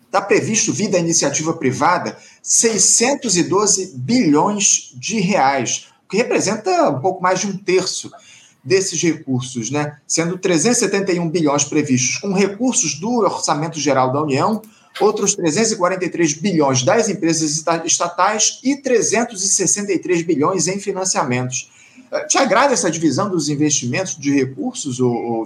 está 0.06 0.20
previsto, 0.20 0.72
via 0.72 0.88
da 0.88 1.00
iniciativa 1.00 1.52
privada, 1.52 2.16
612 2.40 3.92
bilhões 3.96 4.92
de 4.94 5.18
reais, 5.18 5.88
o 6.06 6.08
que 6.10 6.16
representa 6.16 6.88
um 6.90 7.00
pouco 7.00 7.20
mais 7.20 7.40
de 7.40 7.48
um 7.48 7.56
terço 7.56 8.08
desses 8.62 9.02
recursos, 9.02 9.68
né? 9.68 9.98
sendo 10.06 10.38
371 10.38 11.28
bilhões 11.28 11.64
previstos 11.64 12.18
com 12.18 12.32
recursos 12.32 13.00
do 13.00 13.18
Orçamento 13.18 13.80
Geral 13.80 14.12
da 14.12 14.22
União, 14.22 14.62
outros 15.00 15.34
343 15.34 16.34
bilhões 16.34 16.82
das 16.82 17.08
empresas 17.08 17.64
estatais 17.84 18.60
e 18.62 18.76
363 18.76 20.22
bilhões 20.22 20.68
em 20.68 20.78
financiamentos. 20.78 21.70
Eh, 22.10 22.24
te 22.24 22.38
agrada 22.38 22.72
essa 22.72 22.90
divisão 22.90 23.28
dos 23.28 23.48
investimentos 23.48 24.16
de 24.16 24.34
recursos, 24.34 24.98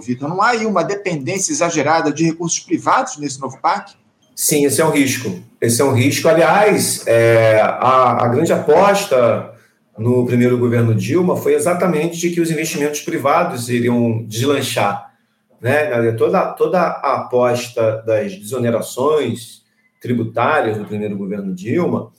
Vitor? 0.05 0.29
Não 0.29 0.41
há 0.41 0.49
aí 0.49 0.65
uma 0.65 0.83
dependência 0.83 1.51
exagerada 1.51 2.11
de 2.11 2.25
recursos 2.25 2.59
privados 2.59 3.17
nesse 3.17 3.39
novo 3.39 3.57
PAC? 3.59 3.93
Sim, 4.35 4.65
esse 4.65 4.81
é 4.81 4.85
um 4.85 4.91
risco. 4.91 5.39
Esse 5.61 5.81
é 5.81 5.85
um 5.85 5.93
risco. 5.93 6.27
Aliás, 6.27 7.05
é, 7.05 7.61
a, 7.61 8.23
a 8.23 8.27
grande 8.27 8.51
aposta 8.51 9.53
no 9.97 10.25
primeiro 10.25 10.57
governo 10.57 10.95
Dilma 10.95 11.37
foi 11.37 11.53
exatamente 11.53 12.17
de 12.17 12.31
que 12.31 12.41
os 12.41 12.49
investimentos 12.49 13.01
privados 13.01 13.69
iriam 13.69 14.23
deslanchar. 14.27 15.12
Né? 15.63 16.11
Toda, 16.11 16.51
toda 16.51 16.77
a 16.81 17.21
aposta 17.21 18.03
das 18.05 18.35
desonerações 18.35 19.63
tributárias 20.01 20.77
do 20.77 20.83
primeiro 20.83 21.17
governo 21.17 21.55
Dilma 21.55 22.11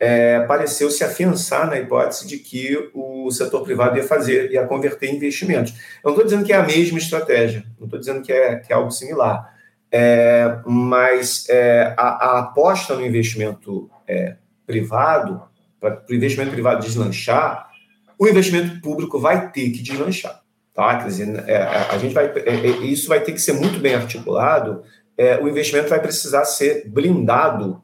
é, 0.00 0.40
pareceu 0.40 0.90
se 0.90 1.04
afiançar 1.04 1.68
na 1.68 1.78
hipótese 1.78 2.26
de 2.26 2.38
que 2.38 2.90
o 2.92 3.30
setor 3.30 3.62
privado 3.62 3.96
ia 3.96 4.02
fazer, 4.02 4.50
ia 4.50 4.66
converter 4.66 5.08
em 5.08 5.14
investimentos. 5.14 5.72
Eu 6.02 6.10
não 6.10 6.10
estou 6.12 6.24
dizendo 6.24 6.44
que 6.44 6.52
é 6.52 6.56
a 6.56 6.66
mesma 6.66 6.98
estratégia, 6.98 7.64
não 7.78 7.86
estou 7.86 8.00
dizendo 8.00 8.22
que 8.22 8.32
é, 8.32 8.56
que 8.56 8.72
é 8.72 8.74
algo 8.74 8.90
similar, 8.90 9.54
é, 9.92 10.58
mas 10.66 11.48
é, 11.48 11.94
a, 11.96 12.08
a, 12.08 12.38
aposta 12.40 12.96
no 12.96 13.06
investimento 13.06 13.88
é, 14.08 14.34
privado, 14.66 15.42
para 15.78 16.02
o 16.10 16.14
investimento 16.14 16.50
privado 16.50 16.84
deslanchar, 16.84 17.68
o 18.18 18.26
investimento 18.26 18.80
público 18.80 19.20
vai 19.20 19.52
ter 19.52 19.70
que 19.70 19.80
deslanchar. 19.80 20.39
Tá? 20.74 20.96
Quer 20.96 21.06
dizer, 21.06 21.44
é, 21.48 21.62
a 21.90 21.98
gente 21.98 22.14
vai, 22.14 22.26
é, 22.26 22.50
é, 22.50 22.68
isso 22.84 23.08
vai 23.08 23.20
ter 23.20 23.32
que 23.32 23.40
ser 23.40 23.52
muito 23.52 23.78
bem 23.80 23.94
articulado. 23.94 24.82
É, 25.16 25.38
o 25.38 25.48
investimento 25.48 25.88
vai 25.88 26.00
precisar 26.00 26.44
ser 26.44 26.88
blindado 26.88 27.82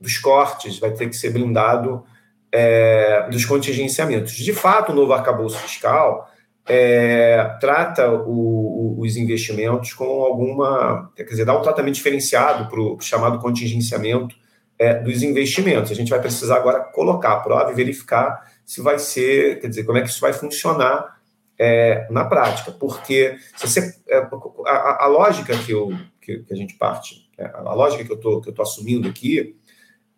dos 0.00 0.18
cortes, 0.18 0.78
vai 0.78 0.92
ter 0.92 1.08
que 1.08 1.16
ser 1.16 1.30
blindado 1.30 2.04
é, 2.52 3.28
dos 3.30 3.44
contingenciamentos. 3.44 4.32
De 4.32 4.52
fato, 4.52 4.92
o 4.92 4.94
novo 4.94 5.12
arcabouço 5.12 5.58
fiscal 5.58 6.30
é, 6.68 7.56
trata 7.60 8.10
o, 8.10 8.96
o, 8.98 9.00
os 9.00 9.16
investimentos 9.16 9.92
com 9.94 10.22
alguma. 10.22 11.10
Quer 11.16 11.24
dizer, 11.24 11.44
dá 11.44 11.58
um 11.58 11.62
tratamento 11.62 11.94
diferenciado 11.94 12.68
para 12.68 12.80
o 12.80 13.00
chamado 13.00 13.38
contingenciamento 13.38 14.36
é, 14.78 14.94
dos 14.94 15.22
investimentos. 15.22 15.90
A 15.90 15.94
gente 15.94 16.10
vai 16.10 16.20
precisar 16.20 16.56
agora 16.56 16.80
colocar 16.80 17.32
a 17.32 17.40
prova 17.40 17.72
e 17.72 17.74
verificar 17.74 18.46
se 18.64 18.82
vai 18.82 18.98
ser, 18.98 19.60
quer 19.60 19.68
dizer, 19.68 19.84
como 19.84 19.96
é 19.96 20.02
que 20.02 20.08
isso 20.08 20.20
vai 20.20 20.32
funcionar 20.32 21.17
é, 21.58 22.06
na 22.10 22.24
prática, 22.24 22.70
porque 22.70 23.36
você, 23.56 23.94
é, 24.08 24.18
a, 24.66 25.04
a, 25.04 25.06
lógica 25.06 25.56
que, 25.58 25.72
eu, 25.72 25.92
que, 26.20 26.38
que, 26.38 26.52
a 26.54 26.56
gente 26.56 26.74
parte, 26.74 27.28
é, 27.36 27.46
a 27.46 27.74
lógica 27.74 28.04
que 28.04 28.12
eu 28.12 28.16
estou 28.16 28.62
assumindo 28.62 29.08
aqui 29.08 29.56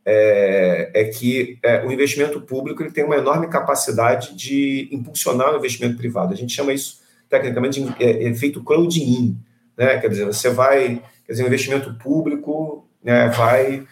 é, 0.04 0.90
é 0.94 1.04
que 1.04 1.58
é, 1.62 1.84
o 1.84 1.90
investimento 1.90 2.40
público 2.42 2.82
ele 2.82 2.92
tem 2.92 3.04
uma 3.04 3.16
enorme 3.16 3.48
capacidade 3.48 4.34
de 4.36 4.88
impulsionar 4.92 5.52
o 5.54 5.56
investimento 5.56 5.96
privado. 5.96 6.32
A 6.32 6.36
gente 6.36 6.52
chama 6.52 6.72
isso 6.72 7.00
tecnicamente 7.28 7.82
de 7.82 8.04
é, 8.04 8.24
efeito 8.24 8.62
crowd-in, 8.62 9.38
né? 9.76 9.98
Quer 9.98 10.08
dizer, 10.08 10.26
você 10.26 10.50
vai, 10.50 11.02
quer 11.24 11.32
dizer, 11.32 11.44
o 11.44 11.46
investimento 11.46 11.94
público 11.94 12.86
né, 13.02 13.28
vai 13.28 13.86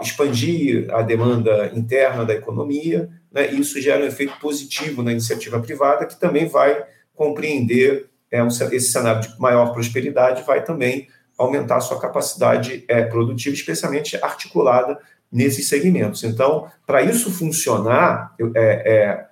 expandir 0.00 0.86
a 0.90 1.02
demanda 1.02 1.70
interna 1.74 2.24
da 2.24 2.32
economia 2.32 3.10
né, 3.32 3.50
isso 3.52 3.80
gera 3.80 4.04
um 4.04 4.06
efeito 4.06 4.38
positivo 4.40 5.02
na 5.02 5.12
iniciativa 5.12 5.60
privada, 5.60 6.06
que 6.06 6.18
também 6.18 6.46
vai 6.46 6.84
compreender 7.14 8.08
é, 8.30 8.42
um, 8.42 8.48
esse 8.48 8.92
cenário 8.92 9.22
de 9.22 9.40
maior 9.40 9.72
prosperidade, 9.72 10.42
vai 10.42 10.64
também 10.64 11.08
aumentar 11.38 11.76
a 11.76 11.80
sua 11.80 12.00
capacidade 12.00 12.84
é, 12.88 13.02
produtiva, 13.02 13.54
especialmente 13.54 14.16
articulada 14.22 14.98
nesses 15.30 15.68
segmentos. 15.68 16.22
Então, 16.24 16.70
para 16.86 17.02
isso 17.02 17.30
funcionar, 17.30 18.34
é, 18.54 19.26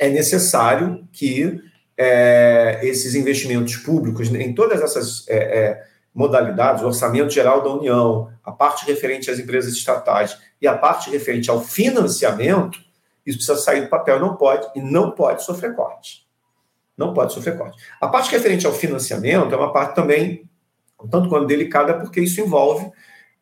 é, 0.00 0.06
é 0.06 0.08
necessário 0.10 1.06
que 1.12 1.60
é, 1.96 2.78
esses 2.82 3.16
investimentos 3.16 3.76
públicos, 3.76 4.32
em 4.32 4.54
todas 4.54 4.80
essas 4.80 5.28
é, 5.28 5.36
é, 5.36 5.82
modalidades, 6.14 6.82
o 6.82 6.86
orçamento 6.86 7.30
geral 7.30 7.62
da 7.62 7.70
União, 7.70 8.30
a 8.44 8.52
parte 8.52 8.86
referente 8.86 9.30
às 9.30 9.38
empresas 9.38 9.72
estatais 9.72 10.38
e 10.62 10.66
a 10.68 10.76
parte 10.76 11.10
referente 11.10 11.50
ao 11.50 11.60
financiamento, 11.60 12.78
isso 13.28 13.38
precisa 13.38 13.58
sair 13.58 13.82
do 13.82 13.88
papel, 13.88 14.18
não 14.18 14.36
pode, 14.36 14.66
e 14.74 14.80
não 14.80 15.10
pode 15.10 15.44
sofrer 15.44 15.74
corte. 15.76 16.26
Não 16.96 17.12
pode 17.12 17.34
sofrer 17.34 17.58
corte. 17.58 17.76
A 18.00 18.08
parte 18.08 18.30
referente 18.30 18.66
ao 18.66 18.72
financiamento 18.72 19.54
é 19.54 19.56
uma 19.56 19.70
parte 19.70 19.94
também, 19.94 20.48
tanto 21.10 21.28
quanto 21.28 21.46
delicada, 21.46 21.94
porque 21.94 22.20
isso 22.20 22.40
envolve. 22.40 22.90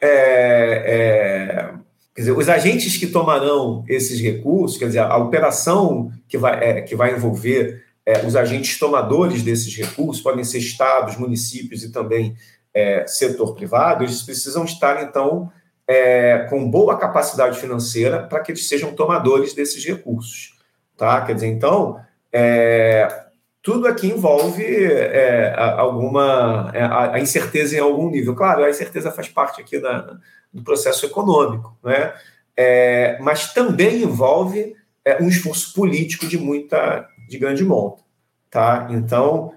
É, 0.00 0.09
é, 0.09 1.75
quer 2.14 2.21
dizer, 2.21 2.33
os 2.33 2.49
agentes 2.49 2.97
que 2.97 3.07
tomarão 3.07 3.85
esses 3.88 4.21
recursos, 4.21 4.76
quer 4.76 4.87
dizer, 4.87 4.99
a 4.99 5.16
operação 5.16 6.11
que 6.28 6.37
vai, 6.37 6.62
é, 6.62 6.83
que 6.83 6.97
vai 6.97 7.14
envolver 7.14 7.85
é, 8.05 8.26
os 8.26 8.35
agentes 8.35 8.78
tomadores 8.78 9.43
desses 9.43 9.75
recursos, 9.76 10.21
podem 10.21 10.45
ser 10.45 10.59
estados, 10.59 11.16
municípios 11.16 11.85
e 11.85 11.93
também 11.93 12.37
é, 12.75 13.07
setor 13.07 13.55
privado, 13.55 14.02
eles 14.02 14.23
precisam 14.23 14.64
estar, 14.64 15.02
então, 15.02 15.50
é, 15.87 16.47
com 16.50 16.69
boa 16.69 16.99
capacidade 16.99 17.59
financeira 17.59 18.25
para 18.25 18.40
que 18.40 18.50
eles 18.50 18.69
sejam 18.69 18.95
tomadores 18.95 19.55
desses 19.55 19.85
recursos. 19.85 20.57
Tá? 20.97 21.21
Quer 21.21 21.35
dizer, 21.35 21.47
então, 21.47 22.00
é, 22.33 23.26
tudo 23.62 23.87
aqui 23.87 24.09
envolve 24.09 24.64
é, 24.64 25.55
alguma 25.57 26.71
é, 26.75 26.83
a, 26.83 27.19
incerteza 27.21 27.76
em 27.76 27.81
algum 27.81 28.11
nível. 28.11 28.35
Claro, 28.35 28.64
a 28.64 28.71
incerteza 28.71 29.12
faz 29.12 29.28
parte 29.28 29.61
aqui 29.61 29.78
da, 29.78 30.19
do 30.52 30.62
processo 30.62 31.07
econômico, 31.07 31.76
né? 31.85 32.14
É, 32.57 33.19
mas 33.21 33.52
também 33.52 34.02
envolve 34.02 34.75
é, 35.05 35.23
um 35.23 35.28
esforço 35.28 35.75
político 35.75 36.26
de 36.26 36.38
muita, 36.38 37.07
de 37.28 37.38
grande 37.38 37.62
monta. 37.62 38.02
Tá? 38.50 38.88
Então, 38.90 39.52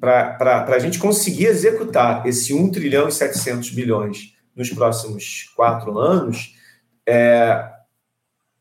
para 0.00 0.66
a 0.66 0.78
gente 0.80 0.98
conseguir 0.98 1.46
executar 1.46 2.26
esse 2.26 2.52
1 2.52 2.72
trilhão 2.72 3.06
e 3.06 3.12
700 3.12 3.70
bilhões 3.70 4.33
nos 4.56 4.70
próximos 4.70 5.52
quatro 5.56 5.98
anos, 5.98 6.54
é, 7.06 7.70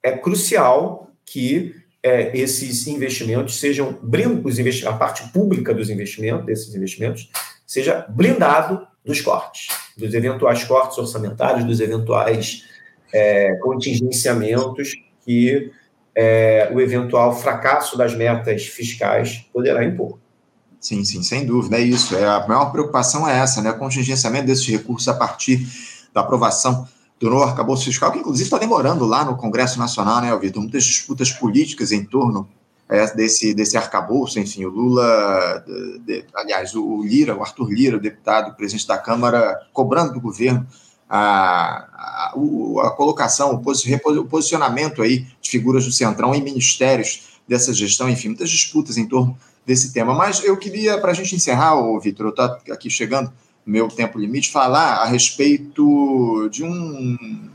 é 0.01 0.11
crucial 0.11 1.11
que 1.25 1.75
é, 2.01 2.37
esses 2.37 2.85
investimentos 2.87 3.59
sejam 3.59 3.97
os 4.43 4.59
a 4.83 4.93
parte 4.93 5.27
pública 5.31 5.73
dos 5.73 5.89
investimentos, 5.89 6.45
desses 6.45 6.75
investimentos, 6.75 7.31
seja 7.65 8.05
blindado 8.09 8.85
dos 9.05 9.21
cortes, 9.21 9.67
dos 9.97 10.13
eventuais 10.13 10.63
cortes 10.63 10.97
orçamentários, 10.97 11.63
dos 11.65 11.79
eventuais 11.79 12.65
é, 13.13 13.55
contingenciamentos 13.55 14.93
que 15.23 15.71
é, 16.15 16.69
o 16.73 16.81
eventual 16.81 17.35
fracasso 17.35 17.97
das 17.97 18.13
metas 18.13 18.65
fiscais 18.65 19.47
poderá 19.53 19.83
impor. 19.83 20.19
Sim, 20.83 21.05
sim, 21.05 21.23
sem 21.23 21.45
dúvida, 21.45 21.77
é 21.77 21.81
isso. 21.81 22.13
É, 22.13 22.25
a 22.25 22.45
maior 22.45 22.69
preocupação 22.69 23.25
é 23.25 23.39
essa, 23.39 23.61
né? 23.61 23.71
O 23.71 23.77
contingenciamento 23.77 24.47
desses 24.47 24.67
recursos 24.67 25.07
a 25.07 25.13
partir 25.13 25.65
da 26.13 26.19
aprovação 26.19 26.85
do 27.17 27.29
novo 27.29 27.45
arcabouço 27.45 27.85
fiscal, 27.85 28.11
que 28.11 28.19
inclusive 28.19 28.43
está 28.43 28.57
demorando 28.57 29.05
lá 29.05 29.23
no 29.23 29.37
Congresso 29.37 29.79
Nacional, 29.79 30.19
né, 30.19 30.37
Vitor? 30.37 30.61
Muitas 30.61 30.83
disputas 30.83 31.31
políticas 31.31 31.93
em 31.93 32.03
torno 32.03 32.49
é, 32.89 33.15
desse, 33.15 33.53
desse 33.53 33.77
arcabouço, 33.77 34.37
enfim, 34.41 34.65
o 34.65 34.69
Lula, 34.69 35.63
de, 35.65 35.99
de, 35.99 36.25
aliás, 36.35 36.75
o 36.75 37.01
Lira, 37.01 37.33
o 37.33 37.41
Arthur 37.41 37.69
Lira, 37.71 37.97
deputado, 37.97 38.53
presidente 38.53 38.85
da 38.85 38.97
Câmara, 38.97 39.65
cobrando 39.71 40.11
do 40.11 40.19
governo 40.19 40.67
a, 41.09 41.87
a, 41.93 42.33
a 42.33 42.91
colocação, 42.91 43.53
o 43.53 44.25
posicionamento 44.25 45.01
aí 45.01 45.27
de 45.41 45.49
figuras 45.49 45.85
do 45.85 45.93
Centrão 45.93 46.35
em 46.35 46.43
ministérios 46.43 47.39
dessa 47.47 47.73
gestão, 47.73 48.09
enfim, 48.09 48.27
muitas 48.27 48.49
disputas 48.49 48.97
em 48.97 49.07
torno 49.07 49.37
desse 49.65 49.93
tema. 49.93 50.13
Mas 50.13 50.43
eu 50.43 50.57
queria, 50.57 50.97
para 50.97 51.11
a 51.11 51.13
gente 51.13 51.35
encerrar, 51.35 51.75
Vitor, 51.99 52.27
eu 52.27 52.29
estou 52.29 52.45
aqui 52.71 52.89
chegando 52.89 53.31
meu 53.65 53.87
tempo 53.87 54.19
limite, 54.19 54.51
falar 54.51 54.97
a 54.97 55.05
respeito 55.05 56.49
de 56.49 56.63
um, 56.63 57.49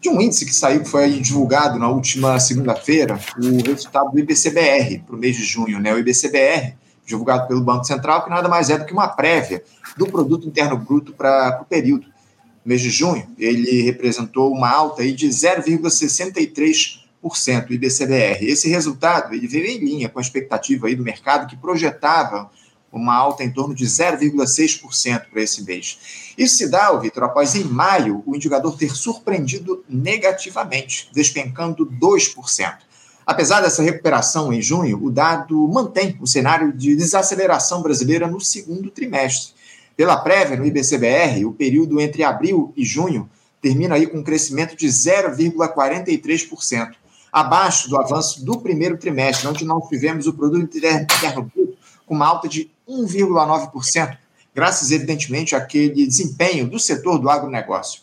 de 0.00 0.08
um 0.08 0.20
índice 0.20 0.46
que 0.46 0.54
saiu, 0.54 0.82
que 0.82 0.88
foi 0.88 1.20
divulgado 1.20 1.78
na 1.78 1.88
última 1.88 2.40
segunda-feira, 2.40 3.20
o 3.36 3.62
resultado 3.62 4.10
do 4.10 4.18
IBCBR 4.18 5.00
para 5.06 5.14
o 5.14 5.18
mês 5.18 5.36
de 5.36 5.44
junho. 5.44 5.78
Né? 5.78 5.92
O 5.92 5.98
IBCBR 5.98 6.74
divulgado 7.04 7.46
pelo 7.48 7.60
Banco 7.60 7.84
Central, 7.84 8.24
que 8.24 8.30
nada 8.30 8.48
mais 8.48 8.70
é 8.70 8.78
do 8.78 8.86
que 8.86 8.92
uma 8.92 9.08
prévia 9.08 9.62
do 9.96 10.06
produto 10.06 10.48
interno 10.48 10.76
bruto 10.76 11.12
para 11.12 11.60
o 11.60 11.64
período. 11.64 12.06
No 12.64 12.68
mês 12.68 12.80
de 12.80 12.90
junho, 12.90 13.26
ele 13.38 13.82
representou 13.82 14.52
uma 14.52 14.70
alta 14.70 15.02
aí 15.02 15.12
de 15.12 15.28
0,63% 15.28 17.01
o 17.22 17.30
IBCBR. 17.70 18.44
Esse 18.44 18.68
resultado 18.68 19.34
ele 19.34 19.46
veio 19.46 19.66
em 19.66 19.78
linha 19.78 20.08
com 20.08 20.18
a 20.18 20.22
expectativa 20.22 20.88
aí 20.88 20.96
do 20.96 21.04
mercado 21.04 21.46
que 21.46 21.56
projetava 21.56 22.50
uma 22.92 23.14
alta 23.14 23.42
em 23.42 23.50
torno 23.50 23.74
de 23.74 23.86
0,6% 23.86 25.30
para 25.30 25.40
esse 25.40 25.62
mês. 25.62 26.34
Isso 26.36 26.56
se 26.56 26.68
dá, 26.68 26.92
Vitor, 26.92 27.22
após 27.24 27.54
em 27.54 27.64
maio 27.64 28.22
o 28.26 28.36
indicador 28.36 28.76
ter 28.76 28.94
surpreendido 28.94 29.82
negativamente, 29.88 31.08
despencando 31.12 31.86
2%. 31.86 32.74
Apesar 33.24 33.60
dessa 33.60 33.82
recuperação 33.82 34.52
em 34.52 34.60
junho, 34.60 35.00
o 35.02 35.10
dado 35.10 35.66
mantém 35.68 36.18
o 36.20 36.26
cenário 36.26 36.72
de 36.72 36.96
desaceleração 36.96 37.80
brasileira 37.80 38.26
no 38.26 38.40
segundo 38.40 38.90
trimestre. 38.90 39.54
Pela 39.96 40.16
prévia 40.16 40.56
no 40.56 40.66
IBCBR, 40.66 41.44
o 41.44 41.52
período 41.52 42.00
entre 42.00 42.24
abril 42.24 42.72
e 42.76 42.84
junho 42.84 43.30
termina 43.60 43.94
aí 43.94 44.08
com 44.08 44.18
um 44.18 44.24
crescimento 44.24 44.76
de 44.76 44.88
0,43%, 44.88 46.94
abaixo 47.32 47.88
do 47.88 47.98
avanço 47.98 48.44
do 48.44 48.58
primeiro 48.60 48.98
trimestre, 48.98 49.48
onde 49.48 49.64
nós 49.64 49.88
tivemos 49.88 50.26
o 50.26 50.34
produto 50.34 50.76
interno 50.76 51.42
bruto 51.42 51.78
com 52.04 52.14
uma 52.14 52.26
alta 52.26 52.46
de 52.46 52.70
1,9%, 52.86 54.18
graças, 54.54 54.90
evidentemente, 54.90 55.56
àquele 55.56 56.06
desempenho 56.06 56.68
do 56.68 56.78
setor 56.78 57.18
do 57.18 57.30
agronegócio. 57.30 58.02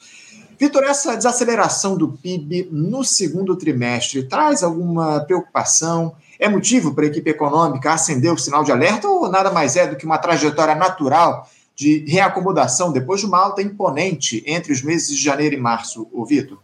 Vitor, 0.60 0.84
essa 0.84 1.16
desaceleração 1.16 1.96
do 1.96 2.10
PIB 2.10 2.68
no 2.72 3.04
segundo 3.04 3.56
trimestre 3.56 4.24
traz 4.24 4.64
alguma 4.64 5.22
preocupação? 5.22 6.16
É 6.38 6.50
motivo 6.50 6.94
para 6.94 7.06
a 7.06 7.08
equipe 7.08 7.30
econômica 7.30 7.94
acender 7.94 8.34
o 8.34 8.38
sinal 8.38 8.64
de 8.64 8.72
alerta 8.72 9.08
ou 9.08 9.30
nada 9.30 9.52
mais 9.52 9.76
é 9.76 9.88
do 9.88 9.96
que 9.96 10.06
uma 10.06 10.18
trajetória 10.18 10.76
natural 10.76 11.48
de 11.76 12.04
reacomodação 12.06 12.92
depois 12.92 13.22
de 13.22 13.28
uma 13.28 13.40
alta 13.40 13.62
imponente 13.62 14.44
entre 14.46 14.74
os 14.74 14.82
meses 14.82 15.16
de 15.16 15.24
janeiro 15.24 15.56
e 15.56 15.60
março, 15.60 16.08
Vitor? 16.28 16.58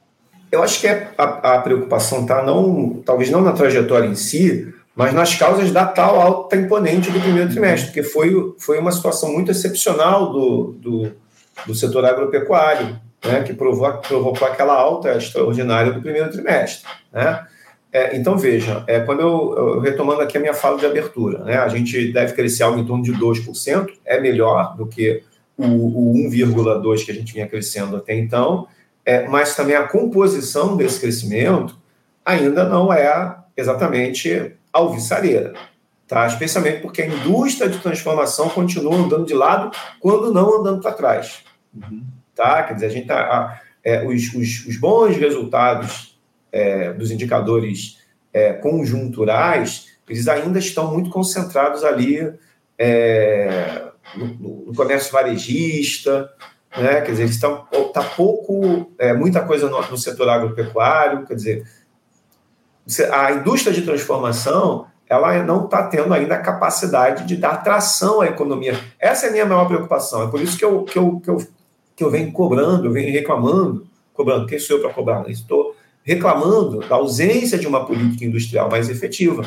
Eu 0.55 0.63
acho 0.63 0.79
que 0.79 0.87
é 0.87 1.11
a, 1.17 1.55
a 1.55 1.61
preocupação 1.61 2.21
está 2.21 2.41
não, 2.41 3.01
talvez 3.05 3.29
não 3.29 3.41
na 3.41 3.51
trajetória 3.51 4.07
em 4.07 4.15
si, 4.15 4.73
mas 4.95 5.13
nas 5.13 5.35
causas 5.35 5.71
da 5.71 5.85
tal 5.85 6.19
alta 6.19 6.55
imponente 6.55 7.11
do 7.11 7.19
primeiro 7.19 7.49
trimestre, 7.49 7.87
porque 7.87 8.03
foi, 8.03 8.55
foi 8.57 8.79
uma 8.79 8.91
situação 8.91 9.33
muito 9.33 9.51
excepcional 9.51 10.31
do, 10.31 10.75
do, 10.79 11.11
do 11.67 11.75
setor 11.75 12.05
agropecuário, 12.05 12.97
né, 13.23 13.43
que 13.43 13.53
provocou, 13.53 14.47
aquela 14.47 14.73
alta 14.73 15.17
extraordinária 15.17 15.91
do 15.91 16.01
primeiro 16.01 16.31
trimestre. 16.31 16.87
Né? 17.11 17.45
É, 17.91 18.15
então, 18.15 18.37
veja, 18.37 18.83
é, 18.87 19.01
quando 19.01 19.19
eu, 19.19 19.55
eu, 19.57 19.79
retomando 19.81 20.21
aqui 20.21 20.37
a 20.37 20.41
minha 20.41 20.53
fala 20.53 20.77
de 20.77 20.85
abertura, 20.85 21.43
né, 21.43 21.57
a 21.57 21.67
gente 21.67 22.13
deve 22.13 22.33
crescer 22.33 22.63
algo 22.63 22.79
em 22.79 22.85
torno 22.85 23.03
de 23.03 23.11
2%, 23.11 23.89
é 24.05 24.19
melhor 24.21 24.77
do 24.77 24.87
que 24.87 25.21
o, 25.57 25.65
o 25.65 26.13
1,2% 26.29 27.05
que 27.05 27.11
a 27.11 27.15
gente 27.15 27.33
vinha 27.33 27.47
crescendo 27.47 27.97
até 27.97 28.15
então, 28.15 28.67
é, 29.05 29.27
mas 29.27 29.55
também 29.55 29.75
a 29.75 29.87
composição 29.87 30.75
desse 30.75 30.99
crescimento 30.99 31.77
ainda 32.25 32.67
não 32.67 32.91
é 32.91 33.37
exatamente 33.55 34.53
alvissareira, 34.73 35.53
tá? 36.07 36.25
especialmente 36.25 36.81
porque 36.81 37.03
a 37.03 37.07
indústria 37.07 37.69
de 37.69 37.77
transformação 37.79 38.49
continua 38.49 38.95
andando 38.95 39.25
de 39.25 39.33
lado, 39.33 39.71
quando 39.99 40.33
não 40.33 40.59
andando 40.59 40.81
para 40.81 40.91
trás. 40.91 41.43
Uhum. 41.73 42.03
Tá? 42.33 42.63
Quer 42.63 42.73
dizer, 42.73 42.85
a 42.87 42.89
gente 42.89 43.07
tá, 43.07 43.61
é, 43.83 44.05
os, 44.05 44.33
os, 44.33 44.65
os, 44.65 44.77
bons 44.77 45.15
resultados 45.15 46.19
é, 46.51 46.91
dos 46.91 47.11
indicadores 47.11 47.99
é, 48.33 48.53
conjunturais, 48.53 49.95
eles 50.09 50.27
ainda 50.27 50.59
estão 50.59 50.91
muito 50.91 51.09
concentrados 51.09 51.83
ali 51.83 52.33
é, 52.77 53.83
no, 54.17 54.65
no, 54.65 54.73
comércio 54.75 55.11
varejista, 55.11 56.29
né? 56.77 57.01
quer 57.01 57.11
dizer, 57.11 57.25
estão 57.25 57.65
tá 57.93 58.03
pouco, 58.03 58.91
é, 58.97 59.13
muita 59.13 59.41
coisa 59.41 59.69
no, 59.69 59.81
no 59.81 59.97
setor 59.97 60.29
agropecuário, 60.29 61.25
quer 61.25 61.35
dizer, 61.35 61.67
a 63.11 63.31
indústria 63.31 63.73
de 63.73 63.81
transformação 63.81 64.87
ela 65.07 65.43
não 65.43 65.65
está 65.65 65.83
tendo 65.83 66.13
ainda 66.13 66.35
a 66.35 66.41
capacidade 66.41 67.25
de 67.25 67.35
dar 67.35 67.63
tração 67.63 68.21
à 68.21 68.27
economia. 68.27 68.79
Essa 68.99 69.27
é 69.27 69.29
a 69.29 69.31
minha 69.31 69.45
maior 69.45 69.65
preocupação. 69.65 70.23
É 70.23 70.31
por 70.31 70.41
isso 70.41 70.57
que 70.57 70.65
eu, 70.65 70.83
que 70.83 70.97
eu, 70.97 71.19
que 71.19 71.29
eu, 71.29 71.47
que 71.95 72.03
eu 72.03 72.09
venho 72.09 72.31
cobrando, 72.31 72.87
eu 72.87 72.91
venho 72.91 73.11
reclamando, 73.11 73.87
cobrando, 74.13 74.47
quem 74.47 74.57
sou 74.57 74.77
eu 74.77 74.81
para 74.81 74.93
cobrar? 74.93 75.29
Estou 75.29 75.75
reclamando 76.03 76.79
da 76.79 76.95
ausência 76.95 77.57
de 77.57 77.67
uma 77.67 77.85
política 77.85 78.25
industrial 78.25 78.69
mais 78.69 78.89
efetiva. 78.89 79.45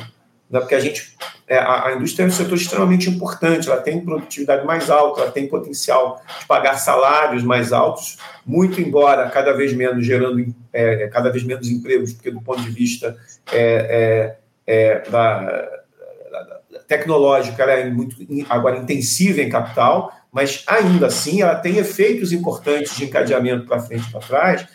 Né? 0.51 0.61
Porque 0.61 0.75
a 0.75 0.81
gente, 0.81 1.15
é, 1.47 1.59
a, 1.59 1.89
a, 1.89 1.95
indústria 1.95 2.25
é 2.25 2.29
um 2.29 2.31
setor 2.31 2.57
extremamente 2.57 3.11
importante, 3.11 3.69
ela 3.69 3.81
tem 3.81 4.01
produtividade 4.01 4.67
mais 4.67 4.91
alta, 4.91 5.23
ela 5.23 5.31
tem 5.31 5.47
potencial 5.47 6.23
de 6.41 6.47
pagar 6.47 6.79
salários 6.79 7.43
mais 7.43 7.73
altos, 7.73 8.19
muito 8.47 8.81
embora 8.81 9.29
cada 9.29 9.53
vez 9.53 9.73
menos 9.73 10.05
gerando 10.05 10.55
é, 10.73 11.09
cada 11.09 11.31
vez 11.31 11.45
menos 11.45 11.69
empregos, 11.69 12.13
porque 12.13 12.31
do 12.31 12.41
ponto 12.41 12.63
de 12.63 12.71
vista 12.71 13.17
é, 13.53 14.37
é, 14.67 15.01
é 15.01 15.11
da, 15.11 15.41
da, 15.43 16.79
tecnológico, 16.87 17.61
ela 17.61 17.73
é 17.73 17.91
muito 17.91 18.17
agora 18.49 18.79
intensiva 18.79 19.43
em 19.43 19.49
capital, 19.51 20.13
mas 20.33 20.65
ainda 20.67 21.07
assim 21.07 21.43
ela 21.43 21.55
tem 21.55 21.77
efeitos 21.77 22.33
importantes 22.33 22.97
de 22.97 23.05
encadeamento 23.05 23.67
para 23.67 23.81
frente 23.81 24.09
e 24.09 24.11
para 24.11 24.21
trás. 24.21 24.67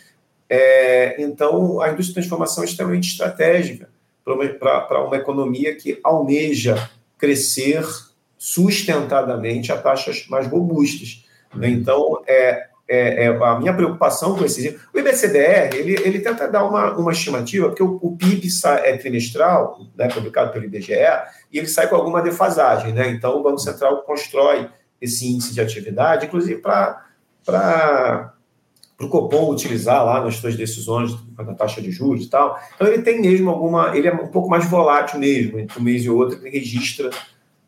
É, 0.47 1.19
então, 1.19 1.81
a 1.81 1.89
indústria 1.89 2.21
de 2.21 2.27
transformação 2.27 2.63
é 2.63 2.67
extremamente 2.67 3.09
estratégica 3.09 3.89
para 4.23 5.03
uma, 5.03 5.17
economia 5.17 5.75
que 5.75 5.99
almeja 6.03 6.89
crescer 7.17 7.85
sustentadamente 8.37 9.71
a 9.71 9.77
taxas 9.77 10.25
mais 10.27 10.47
robustas. 10.47 11.25
Né? 11.53 11.69
Então, 11.69 12.21
é, 12.27 12.67
é, 12.87 13.25
é, 13.25 13.27
a 13.27 13.59
minha 13.59 13.73
preocupação 13.73 14.35
com 14.35 14.43
esse. 14.43 14.79
O 14.93 14.99
IBCDR, 14.99 15.75
ele, 15.75 15.93
ele 16.03 16.19
tenta 16.19 16.47
dar 16.47 16.65
uma, 16.65 16.93
uma 16.97 17.11
estimativa, 17.11 17.67
porque 17.67 17.83
o, 17.83 17.99
o 18.01 18.17
PIB 18.17 18.47
é 18.83 18.97
trimestral, 18.97 19.79
né, 19.95 20.07
publicado 20.07 20.51
pelo 20.51 20.65
IBGE, 20.65 20.93
e 21.51 21.57
ele 21.57 21.67
sai 21.67 21.87
com 21.87 21.95
alguma 21.95 22.21
defasagem. 22.21 22.93
Né? 22.93 23.09
Então, 23.09 23.37
o 23.37 23.43
Banco 23.43 23.59
Central 23.59 24.03
constrói 24.03 24.69
esse 25.01 25.25
índice 25.27 25.53
de 25.53 25.61
atividade, 25.61 26.25
inclusive 26.25 26.61
para 26.61 28.32
o 29.03 29.09
Copom 29.09 29.51
utilizar 29.51 30.05
lá 30.05 30.21
nas 30.21 30.35
suas 30.35 30.55
decisões 30.55 31.15
da 31.35 31.53
taxa 31.53 31.81
de 31.81 31.91
juros 31.91 32.25
e 32.25 32.29
tal. 32.29 32.59
Então, 32.75 32.87
ele 32.87 33.01
tem 33.01 33.21
mesmo 33.21 33.49
alguma. 33.49 33.95
Ele 33.95 34.07
é 34.07 34.13
um 34.13 34.27
pouco 34.27 34.49
mais 34.49 34.65
volátil 34.69 35.19
mesmo, 35.19 35.59
entre 35.59 35.79
um 35.79 35.83
mês 35.83 36.03
e 36.03 36.09
outro, 36.09 36.39
ele 36.39 36.49
registra 36.49 37.09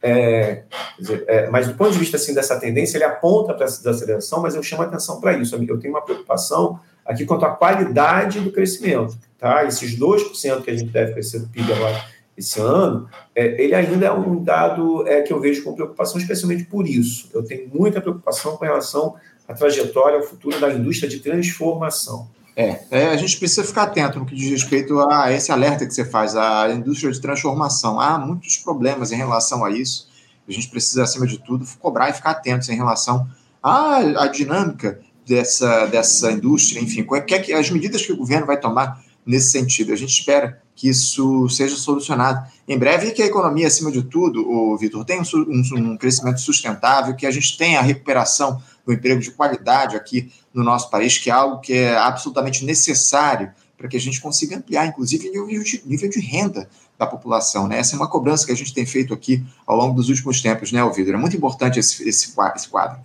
é, 0.02 0.62
dizer, 1.00 1.24
é, 1.28 1.50
mas 1.50 1.68
do 1.68 1.74
ponto 1.74 1.92
de 1.92 1.98
vista 1.98 2.18
assim, 2.18 2.34
dessa 2.34 2.60
tendência, 2.60 2.98
ele 2.98 3.06
aponta 3.06 3.56
para 3.56 3.66
essa 3.66 3.78
desaceleração, 3.78 4.40
mas 4.40 4.54
eu 4.54 4.62
chamo 4.62 4.84
atenção 4.84 5.20
para 5.20 5.34
isso. 5.34 5.56
Eu 5.56 5.80
tenho 5.80 5.94
uma 5.94 6.02
preocupação 6.02 6.80
aqui 7.04 7.26
quanto 7.26 7.44
à 7.44 7.50
qualidade 7.50 8.40
do 8.40 8.52
crescimento. 8.52 9.18
Tá? 9.40 9.66
Esses 9.66 9.98
2% 9.98 10.62
que 10.62 10.70
a 10.70 10.78
gente 10.78 10.92
deve 10.92 11.14
crescer 11.14 11.40
do 11.40 11.48
PIB 11.48 11.74
agora 11.74 12.06
esse 12.38 12.60
ano, 12.60 13.10
é, 13.34 13.64
ele 13.64 13.74
ainda 13.74 14.06
é 14.06 14.12
um 14.12 14.44
dado 14.44 15.08
é, 15.08 15.22
que 15.22 15.32
eu 15.32 15.40
vejo 15.40 15.64
com 15.64 15.74
preocupação, 15.74 16.20
especialmente 16.20 16.66
por 16.66 16.86
isso. 16.88 17.30
Eu 17.34 17.44
tenho 17.44 17.70
muita 17.74 18.02
preocupação 18.02 18.58
com 18.58 18.66
relação 18.66 19.16
à 19.48 19.54
trajetória, 19.54 20.18
ao 20.18 20.24
futuro 20.24 20.60
da 20.60 20.72
indústria 20.74 21.10
de 21.10 21.20
transformação. 21.20 22.28
É, 22.56 22.80
é, 22.90 23.08
a 23.08 23.18
gente 23.18 23.38
precisa 23.38 23.64
ficar 23.64 23.84
atento 23.84 24.18
no 24.18 24.26
que 24.26 24.34
diz 24.34 24.50
respeito 24.50 24.98
a 25.10 25.32
esse 25.32 25.52
alerta 25.52 25.86
que 25.86 25.94
você 25.94 26.06
faz, 26.06 26.36
à 26.36 26.72
indústria 26.72 27.12
de 27.12 27.20
transformação. 27.20 28.00
Há 28.00 28.18
muitos 28.18 28.58
problemas 28.58 29.12
em 29.12 29.18
relação 29.18 29.66
a 29.66 29.72
isso. 29.72 30.08
A 30.48 30.52
gente 30.52 30.70
precisa, 30.70 31.04
acima 31.04 31.28
de 31.28 31.38
tudo, 31.38 31.66
cobrar 31.80 32.10
e 32.10 32.14
ficar 32.14 32.32
atentos 32.32 32.70
em 32.70 32.76
relação 32.76 33.28
à, 33.62 33.98
à 33.98 34.28
dinâmica 34.28 35.02
dessa, 35.28 35.88
dessa 35.88 36.32
indústria, 36.32 36.80
enfim, 36.80 37.04
qual 37.04 37.20
é, 37.20 37.24
que, 37.24 37.52
as 37.52 37.70
medidas 37.70 38.06
que 38.06 38.14
o 38.14 38.18
governo 38.18 38.46
vai 38.46 38.60
tomar 38.60 39.04
nesse 39.26 39.52
sentido. 39.52 39.92
A 39.92 39.96
gente 39.96 40.12
espera 40.12 40.62
que 40.76 40.88
isso 40.88 41.50
seja 41.50 41.76
solucionado 41.76 42.48
em 42.68 42.78
breve 42.78 43.08
e 43.08 43.12
que 43.12 43.24
a 43.24 43.26
economia, 43.26 43.68
acima 43.68 43.92
de 43.92 44.04
tudo, 44.04 44.48
o 44.48 44.78
Vitor, 44.78 45.04
tenha 45.04 45.22
um, 45.22 45.26
um, 45.36 45.92
um 45.92 45.98
crescimento 45.98 46.40
sustentável, 46.40 47.16
que 47.16 47.26
a 47.26 47.32
gente 47.32 47.58
tenha 47.58 47.80
a 47.80 47.82
recuperação 47.82 48.62
do 48.86 48.94
emprego 48.94 49.20
de 49.20 49.32
qualidade 49.32 49.96
aqui 49.96 50.32
no 50.54 50.64
nosso 50.64 50.90
país, 50.90 51.18
que 51.18 51.30
é 51.30 51.34
algo 51.34 51.60
que 51.60 51.74
é 51.74 51.98
absolutamente 51.98 52.64
necessário 52.64 53.52
para 53.78 53.88
que 53.88 53.98
a 53.98 54.00
gente 54.00 54.22
consiga 54.22 54.56
ampliar, 54.58 54.86
inclusive, 54.86 55.28
o 55.38 55.48
nível 55.48 56.10
de, 56.10 56.20
renda 56.20 56.70
da 56.98 57.06
população. 57.06 57.68
Né? 57.68 57.80
Essa 57.80 57.96
é 57.96 57.98
uma 57.98 58.08
cobrança 58.08 58.46
que 58.46 58.52
a 58.52 58.56
gente 58.56 58.74
tem 58.74 58.86
feito 58.86 59.14
aqui 59.14 59.44
ao 59.68 59.76
longo 59.76 59.96
dos 59.96 60.08
últimos 60.08 60.42
tempos, 60.42 60.72
né, 60.72 60.80
Alvido? 60.80 61.12
É 61.12 61.18
muito 61.18 61.36
importante 61.36 61.80
esse, 61.80 62.08
esse, 62.08 62.34
esse 62.56 62.70
quadro. 62.70 63.00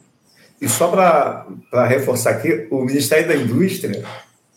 E 0.60 0.68
só 0.68 0.88
para 0.88 1.86
reforçar 1.86 2.30
aqui, 2.30 2.68
o 2.70 2.84
Ministério 2.84 3.26
da 3.26 3.34
Indústria, 3.34 4.04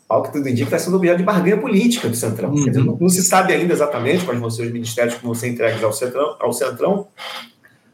ao 0.07 0.21
que 0.21 0.33
tudo 0.33 0.47
indica, 0.47 0.67
está 0.67 0.77
sendo 0.77 0.97
objeto 0.97 1.17
de 1.17 1.23
barganha 1.23 1.57
política 1.57 2.07
do 2.07 2.15
Centrão. 2.15 2.49
Uhum. 2.49 2.65
Dizer, 2.65 2.83
não, 2.83 2.97
não, 2.99 3.09
se 3.09 3.23
sabe 3.23 3.53
ainda 3.53 3.73
exatamente 3.73 4.23
quais 4.23 4.39
vão 4.39 4.51
ser 4.51 4.63
os 4.63 4.71
ministérios 4.71 5.15
que 5.15 5.23
vão 5.23 5.33
ser 5.33 5.47
entregues 5.47 5.83
ao 5.83 5.93
Centrão, 5.93 6.37
ao 6.39 6.53
Centrão 6.53 7.07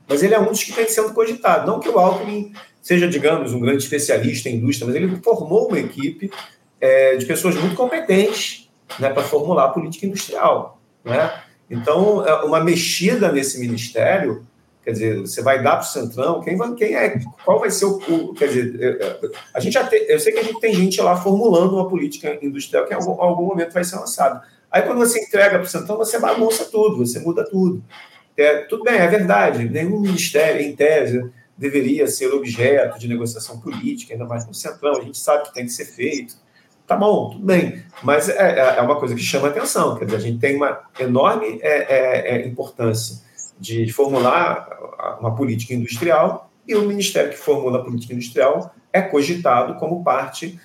mas 0.09 0.23
ele 0.23 0.33
é 0.33 0.39
um 0.39 0.45
dos 0.45 0.63
que 0.63 0.73
tem 0.73 0.89
sendo 0.89 1.13
cogitado. 1.13 1.67
Não 1.67 1.79
que 1.79 1.87
o 1.87 1.99
Alckmin 1.99 2.51
seja, 2.81 3.07
digamos, 3.07 3.53
um 3.53 3.59
grande 3.59 3.83
especialista 3.83 4.49
em 4.49 4.55
indústria, 4.55 4.87
mas 4.87 4.95
ele 4.95 5.15
formou 5.17 5.67
uma 5.67 5.79
equipe 5.79 6.31
é, 6.79 7.15
de 7.15 7.25
pessoas 7.25 7.55
muito 7.55 7.75
competentes 7.75 8.69
né, 8.99 9.09
para 9.09 9.23
formular 9.23 9.65
a 9.65 9.69
política 9.69 10.05
industrial. 10.05 10.81
Né? 11.03 11.31
Então, 11.69 12.25
é, 12.25 12.43
uma 12.43 12.63
mexida 12.63 13.31
nesse 13.31 13.59
ministério 13.59 14.47
Quer 14.89 14.93
dizer, 14.93 15.19
você 15.19 15.41
vai 15.43 15.61
dar 15.61 15.75
para 15.75 15.81
o 15.81 15.83
Centrão, 15.83 16.41
quem, 16.41 16.57
vai, 16.57 16.73
quem 16.73 16.95
é, 16.95 17.19
qual 17.45 17.59
vai 17.59 17.69
ser 17.69 17.85
o. 17.85 18.33
Quer 18.33 18.47
dizer, 18.47 18.99
a 19.53 19.59
gente 19.59 19.77
te, 19.77 20.05
eu 20.07 20.19
sei 20.19 20.31
que 20.31 20.39
a 20.39 20.43
gente 20.43 20.59
tem 20.59 20.73
gente 20.73 20.99
lá 21.01 21.15
formulando 21.15 21.73
uma 21.75 21.87
política 21.87 22.39
industrial 22.41 22.85
que 22.85 22.93
em 22.93 22.95
algum, 22.95 23.21
algum 23.21 23.45
momento 23.45 23.71
vai 23.73 23.83
ser 23.83 23.97
lançada. 23.97 24.41
Aí 24.71 24.81
quando 24.81 24.97
você 24.97 25.19
entrega 25.19 25.59
para 25.59 25.65
o 25.65 25.69
Centrão, 25.69 25.97
você 25.97 26.17
bagunça 26.17 26.65
tudo, 26.65 27.05
você 27.05 27.19
muda 27.19 27.43
tudo. 27.47 27.83
É, 28.37 28.61
tudo 28.61 28.83
bem, 28.83 28.95
é 28.95 29.07
verdade, 29.07 29.69
nenhum 29.69 29.99
ministério, 29.99 30.61
em 30.61 30.75
tese, 30.75 31.29
deveria 31.59 32.07
ser 32.07 32.33
objeto 32.33 32.97
de 32.97 33.07
negociação 33.07 33.59
política, 33.59 34.13
ainda 34.13 34.25
mais 34.25 34.47
no 34.47 34.53
Centrão, 34.53 34.93
a 34.97 35.01
gente 35.01 35.17
sabe 35.17 35.43
que 35.43 35.53
tem 35.53 35.65
que 35.65 35.71
ser 35.71 35.85
feito. 35.85 36.37
Tá 36.87 36.95
bom, 36.95 37.31
tudo 37.31 37.45
bem, 37.45 37.83
mas 38.01 38.29
é, 38.29 38.59
é, 38.59 38.75
é 38.77 38.81
uma 38.81 38.95
coisa 38.95 39.13
que 39.13 39.21
chama 39.21 39.49
atenção, 39.49 39.95
quer 39.95 40.05
dizer, 40.05 40.17
a 40.17 40.21
gente 40.21 40.39
tem 40.39 40.55
uma 40.55 40.79
enorme 40.97 41.59
é, 41.61 42.37
é, 42.37 42.37
é 42.37 42.47
importância 42.47 43.21
de 43.59 43.91
formular 43.91 44.69
uma 45.19 45.35
política 45.35 45.73
industrial 45.73 46.49
e 46.65 46.73
o 46.73 46.87
ministério 46.87 47.29
que 47.29 47.37
formula 47.37 47.79
a 47.79 47.83
política 47.83 48.13
industrial 48.13 48.73
é 48.93 49.01
cogitado 49.01 49.75
como 49.75 50.03
parte 50.03 50.59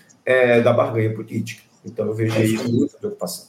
da 0.63 0.73
barganha 0.73 1.13
política. 1.13 1.63
Então, 1.85 2.07
eu 2.07 2.15
vejo 2.15 2.41
isso 2.41 2.65
com 2.65 2.71
muita 2.71 2.97
preocupação. 2.97 3.49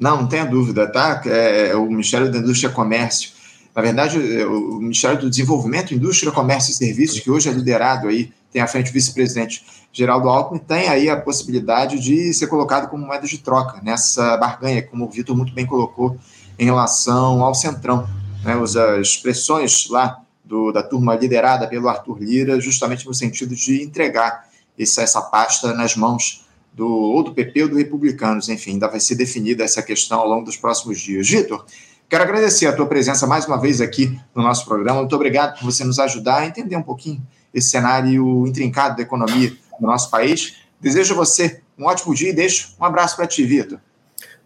Não, 0.00 0.22
não 0.22 0.28
tenha 0.28 0.46
dúvida, 0.46 0.90
tá? 0.90 1.20
É, 1.26 1.74
o 1.74 1.84
Ministério 1.86 2.30
da 2.30 2.38
Indústria 2.38 2.70
e 2.70 2.72
Comércio 2.72 3.35
na 3.76 3.82
verdade, 3.82 4.18
o 4.18 4.80
Ministério 4.80 5.20
do 5.20 5.28
Desenvolvimento, 5.28 5.92
Indústria, 5.92 6.32
Comércio 6.32 6.70
e 6.70 6.74
Serviços, 6.74 7.20
que 7.20 7.30
hoje 7.30 7.50
é 7.50 7.52
liderado 7.52 8.08
aí, 8.08 8.32
tem 8.50 8.62
à 8.62 8.66
frente 8.66 8.88
o 8.88 8.92
vice-presidente 8.94 9.66
Geraldo 9.92 10.30
Alckmin, 10.30 10.58
tem 10.58 10.88
aí 10.88 11.10
a 11.10 11.20
possibilidade 11.20 12.00
de 12.00 12.32
ser 12.32 12.46
colocado 12.46 12.88
como 12.88 13.04
moeda 13.04 13.26
de 13.26 13.36
troca 13.36 13.78
nessa 13.82 14.34
barganha, 14.38 14.82
como 14.82 15.04
o 15.04 15.10
Vitor 15.10 15.36
muito 15.36 15.52
bem 15.52 15.66
colocou, 15.66 16.16
em 16.58 16.64
relação 16.64 17.44
ao 17.44 17.54
Centrão. 17.54 18.08
Né, 18.42 18.54
as 18.98 19.18
pressões 19.18 19.90
lá 19.90 20.22
do, 20.42 20.72
da 20.72 20.82
turma 20.82 21.14
liderada 21.14 21.68
pelo 21.68 21.90
Arthur 21.90 22.18
Lira, 22.18 22.58
justamente 22.58 23.06
no 23.06 23.12
sentido 23.12 23.54
de 23.54 23.82
entregar 23.82 24.48
essa, 24.78 25.02
essa 25.02 25.20
pasta 25.20 25.74
nas 25.74 25.94
mãos 25.94 26.46
do, 26.72 26.88
ou 26.88 27.22
do 27.22 27.34
PP 27.34 27.64
ou 27.64 27.68
do 27.68 27.76
Republicanos, 27.76 28.48
enfim, 28.48 28.72
ainda 28.72 28.88
vai 28.88 29.00
ser 29.00 29.16
definida 29.16 29.64
essa 29.64 29.82
questão 29.82 30.20
ao 30.20 30.28
longo 30.28 30.46
dos 30.46 30.56
próximos 30.56 30.98
dias. 30.98 31.28
Vitor, 31.28 31.62
Quero 32.08 32.22
agradecer 32.22 32.66
a 32.66 32.72
tua 32.72 32.86
presença 32.86 33.26
mais 33.26 33.46
uma 33.46 33.60
vez 33.60 33.80
aqui 33.80 34.16
no 34.32 34.40
nosso 34.40 34.64
programa. 34.64 35.00
Muito 35.00 35.16
obrigado 35.16 35.58
por 35.58 35.64
você 35.64 35.82
nos 35.82 35.98
ajudar 35.98 36.38
a 36.38 36.46
entender 36.46 36.76
um 36.76 36.82
pouquinho 36.82 37.20
esse 37.52 37.70
cenário 37.70 38.46
intrincado 38.46 38.96
da 38.96 39.02
economia 39.02 39.52
no 39.80 39.88
nosso 39.88 40.08
país. 40.08 40.54
Desejo 40.80 41.14
a 41.14 41.16
você 41.16 41.60
um 41.76 41.84
ótimo 41.86 42.14
dia 42.14 42.30
e 42.30 42.32
deixo 42.32 42.76
um 42.80 42.84
abraço 42.84 43.16
para 43.16 43.26
ti, 43.26 43.44
Vitor. 43.44 43.80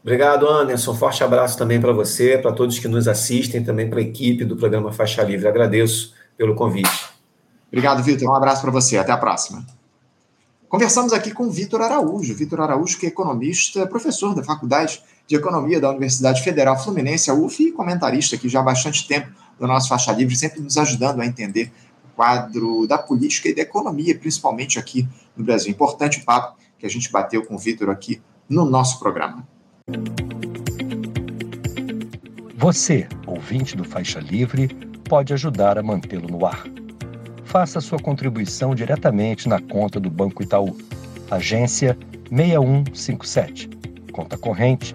Obrigado, 0.03 0.49
Anderson. 0.49 0.95
Forte 0.95 1.23
abraço 1.23 1.59
também 1.59 1.79
para 1.79 1.93
você, 1.93 2.39
para 2.39 2.51
todos 2.53 2.79
que 2.79 2.89
nos 2.89 3.07
assistem, 3.07 3.63
também 3.63 3.91
para 3.91 3.99
a 3.99 4.03
equipe 4.03 4.43
do 4.43 4.57
programa 4.57 4.91
Faixa 4.91 5.23
Livre. 5.23 5.47
Agradeço 5.47 6.15
pelo 6.39 6.55
convite. 6.55 7.11
Obrigado, 7.69 8.03
Vitor. 8.03 8.27
Um 8.27 8.35
abraço 8.35 8.63
para 8.63 8.71
você. 8.71 8.97
Até 8.97 9.13
a 9.13 9.19
próxima. 9.19 9.67
Conversamos 10.67 11.13
aqui 11.13 11.31
com 11.31 11.51
Vitor 11.51 11.83
Araújo. 11.83 12.35
Vitor 12.35 12.63
Araújo, 12.63 12.99
que 12.99 13.05
é 13.05 13.09
economista, 13.11 13.87
professor 13.87 14.35
da 14.35 14.43
Faculdade 14.43 15.03
de 15.31 15.37
Economia 15.37 15.81
da 15.81 15.89
Universidade 15.91 16.43
Federal 16.43 16.77
Fluminense, 16.77 17.31
a 17.31 17.35
UF, 17.35 17.63
e 17.63 17.71
comentarista 17.71 18.35
aqui 18.35 18.49
já 18.49 18.59
há 18.59 18.63
bastante 18.65 19.07
tempo 19.07 19.31
do 19.61 19.65
nosso 19.65 19.89
Faixa 19.89 20.11
Livre, 20.11 20.35
sempre 20.35 20.61
nos 20.61 20.77
ajudando 20.77 21.21
a 21.21 21.25
entender 21.25 21.71
o 22.05 22.17
quadro 22.17 22.85
da 22.89 22.99
política 22.99 23.49
e 23.49 23.55
da 23.55 23.63
economia, 23.63 24.19
principalmente 24.19 24.77
aqui 24.77 25.09
no 25.37 25.45
Brasil. 25.45 25.71
Importante 25.71 26.19
o 26.19 26.25
papo 26.25 26.59
que 26.77 26.85
a 26.85 26.91
gente 26.91 27.13
bateu 27.13 27.47
com 27.47 27.55
o 27.55 27.59
Vitor 27.59 27.91
aqui 27.91 28.21
no 28.49 28.65
nosso 28.65 28.99
programa. 28.99 29.47
Você, 32.57 33.07
ouvinte 33.25 33.77
do 33.77 33.85
Faixa 33.85 34.19
Livre, 34.19 34.67
pode 35.09 35.33
ajudar 35.33 35.79
a 35.79 35.83
mantê-lo 35.83 36.27
no 36.27 36.45
ar 36.45 36.65
faça 37.45 37.81
sua 37.81 37.99
contribuição 37.99 38.77
diretamente 38.77 39.49
na 39.49 39.61
conta 39.61 39.99
do 39.99 40.09
Banco 40.09 40.41
Itaú. 40.41 40.77
Agência 41.29 41.99
6157. 42.31 43.69
Conta 44.13 44.39
corrente 44.39 44.95